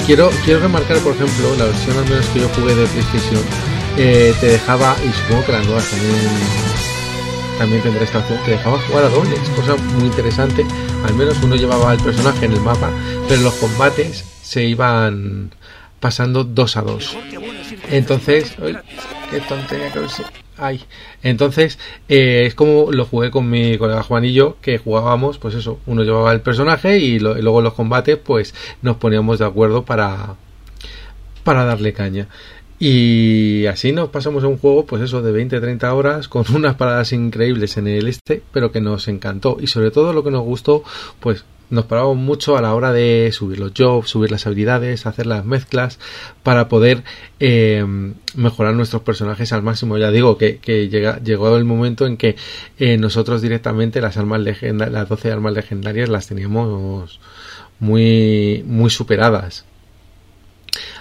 [0.06, 3.42] quiero, quiero remarcar, por ejemplo, la versión al menos que yo jugué de PlayStation,
[3.98, 6.16] eh, te dejaba, y supongo que las nuevas también,
[7.60, 10.66] también tendrá esta opción, te dejaba jugar a dobles, cosa muy interesante.
[11.06, 12.90] Al menos uno llevaba al personaje en el mapa,
[13.28, 15.52] pero los combates se iban
[16.00, 17.16] pasando dos a dos.
[17.92, 18.78] Entonces, uy.
[20.58, 20.84] Ay.
[21.24, 26.04] Entonces, eh, es como lo jugué con mi colega Juanillo, que jugábamos, pues eso, uno
[26.04, 29.84] llevaba el personaje y, lo- y luego en los combates, pues nos poníamos de acuerdo
[29.84, 30.36] para,
[31.44, 32.28] para darle caña.
[32.78, 37.14] Y así nos pasamos a un juego, pues eso, de 20-30 horas, con unas paradas
[37.14, 39.58] increíbles en el este, pero que nos encantó.
[39.60, 40.84] Y sobre todo lo que nos gustó,
[41.20, 45.26] pues nos paramos mucho a la hora de subir los jobs, subir las habilidades, hacer
[45.26, 46.00] las mezclas,
[46.44, 47.04] para poder
[47.40, 47.84] eh,
[48.36, 49.98] mejorar nuestros personajes al máximo.
[49.98, 52.36] Ya digo que, que llega, llegó el momento en que
[52.78, 57.20] eh, nosotros directamente las armas legendarias, las 12 armas legendarias las teníamos
[57.80, 59.66] muy, muy superadas.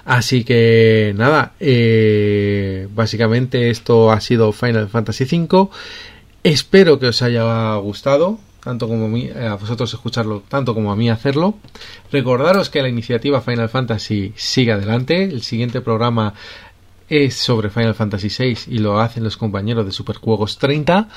[0.04, 5.68] Así que nada, eh, básicamente esto ha sido Final Fantasy V.
[6.42, 10.92] Espero que os haya gustado, tanto como a, mí, eh, a vosotros escucharlo, tanto como
[10.92, 11.54] a mí hacerlo.
[12.12, 15.24] Recordaros que la iniciativa Final Fantasy sigue adelante.
[15.24, 16.34] El siguiente programa
[17.08, 21.08] es sobre Final Fantasy VI y lo hacen los compañeros de Superjuegos 30.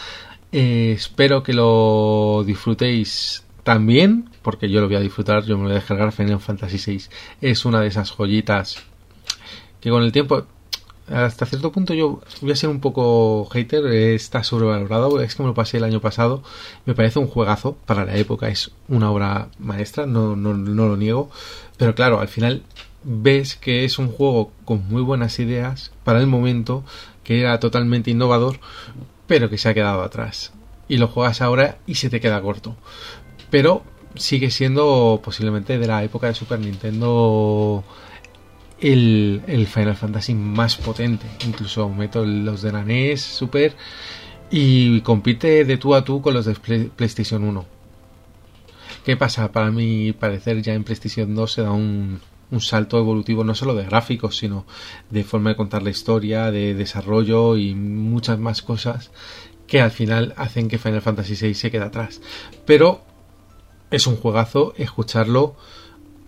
[0.54, 5.74] Eh, espero que lo disfrutéis también, porque yo lo voy a disfrutar, yo me voy
[5.74, 7.04] a descargar Final Fantasy VI.
[7.42, 8.78] Es una de esas joyitas
[9.82, 10.46] que con el tiempo,
[11.12, 15.50] hasta cierto punto yo voy a ser un poco hater, está sobrevalorado, es que me
[15.50, 16.44] lo pasé el año pasado,
[16.86, 20.96] me parece un juegazo, para la época es una obra maestra, no, no, no lo
[20.96, 21.30] niego,
[21.76, 22.64] pero claro, al final
[23.04, 26.86] ves que es un juego con muy buenas ideas para el momento,
[27.26, 28.62] que era totalmente innovador,
[29.28, 30.54] pero que se ha quedado atrás.
[30.88, 32.78] Y lo juegas ahora y se te queda corto.
[33.50, 33.84] Pero
[34.16, 37.84] sigue siendo posiblemente de la época de Super Nintendo
[38.80, 41.28] el, el Final Fantasy más potente.
[41.46, 43.76] Incluso meto los de la NES, Super,
[44.52, 47.66] y compite de tú a tú con los de Play- PlayStation 1.
[49.06, 49.52] ¿Qué pasa?
[49.52, 52.20] Para mi parecer ya en PlayStation 2 se da un,
[52.52, 54.66] un salto evolutivo no solo de gráficos, sino
[55.10, 59.12] de forma de contar la historia, de desarrollo y muchas más cosas
[59.66, 62.22] que al final hacen que Final Fantasy VI se quede atrás.
[62.66, 63.02] Pero
[63.92, 65.56] es un juegazo, escucharlo.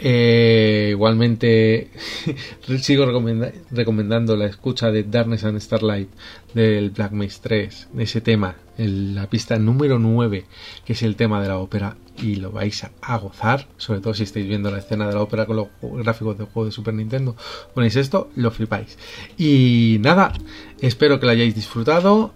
[0.01, 1.89] Eh, igualmente
[2.79, 6.07] sigo recomenda- recomendando la escucha de Darkness and Starlight
[6.53, 10.45] del Black Mage 3, de ese tema, la pista número 9,
[10.85, 14.13] que es el tema de la ópera, y lo vais a, a gozar, sobre todo
[14.13, 16.93] si estáis viendo la escena de la ópera con los gráficos del juego de Super
[16.93, 17.35] Nintendo,
[17.73, 18.97] ponéis esto, lo flipáis.
[19.37, 20.31] Y nada,
[20.79, 22.33] espero que lo hayáis disfrutado.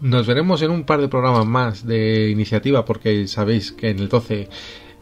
[0.00, 4.08] Nos veremos en un par de programas más de iniciativa, porque sabéis que en el
[4.08, 4.48] 12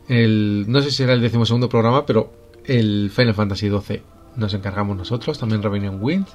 [0.09, 2.32] el, no sé si será el decimosegundo programa, pero
[2.64, 4.03] el Final Fantasy XII
[4.36, 6.28] nos encargamos nosotros, también Rebellion Wins.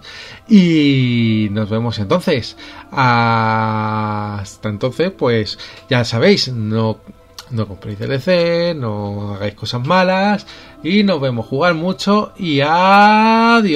[0.48, 2.56] Y nos vemos entonces.
[2.92, 7.00] Hasta entonces, pues ya sabéis, no,
[7.52, 10.48] no compréis DLC, no hagáis cosas malas.
[10.84, 12.32] Y nos vemos jugar mucho.
[12.38, 13.74] Y adiós.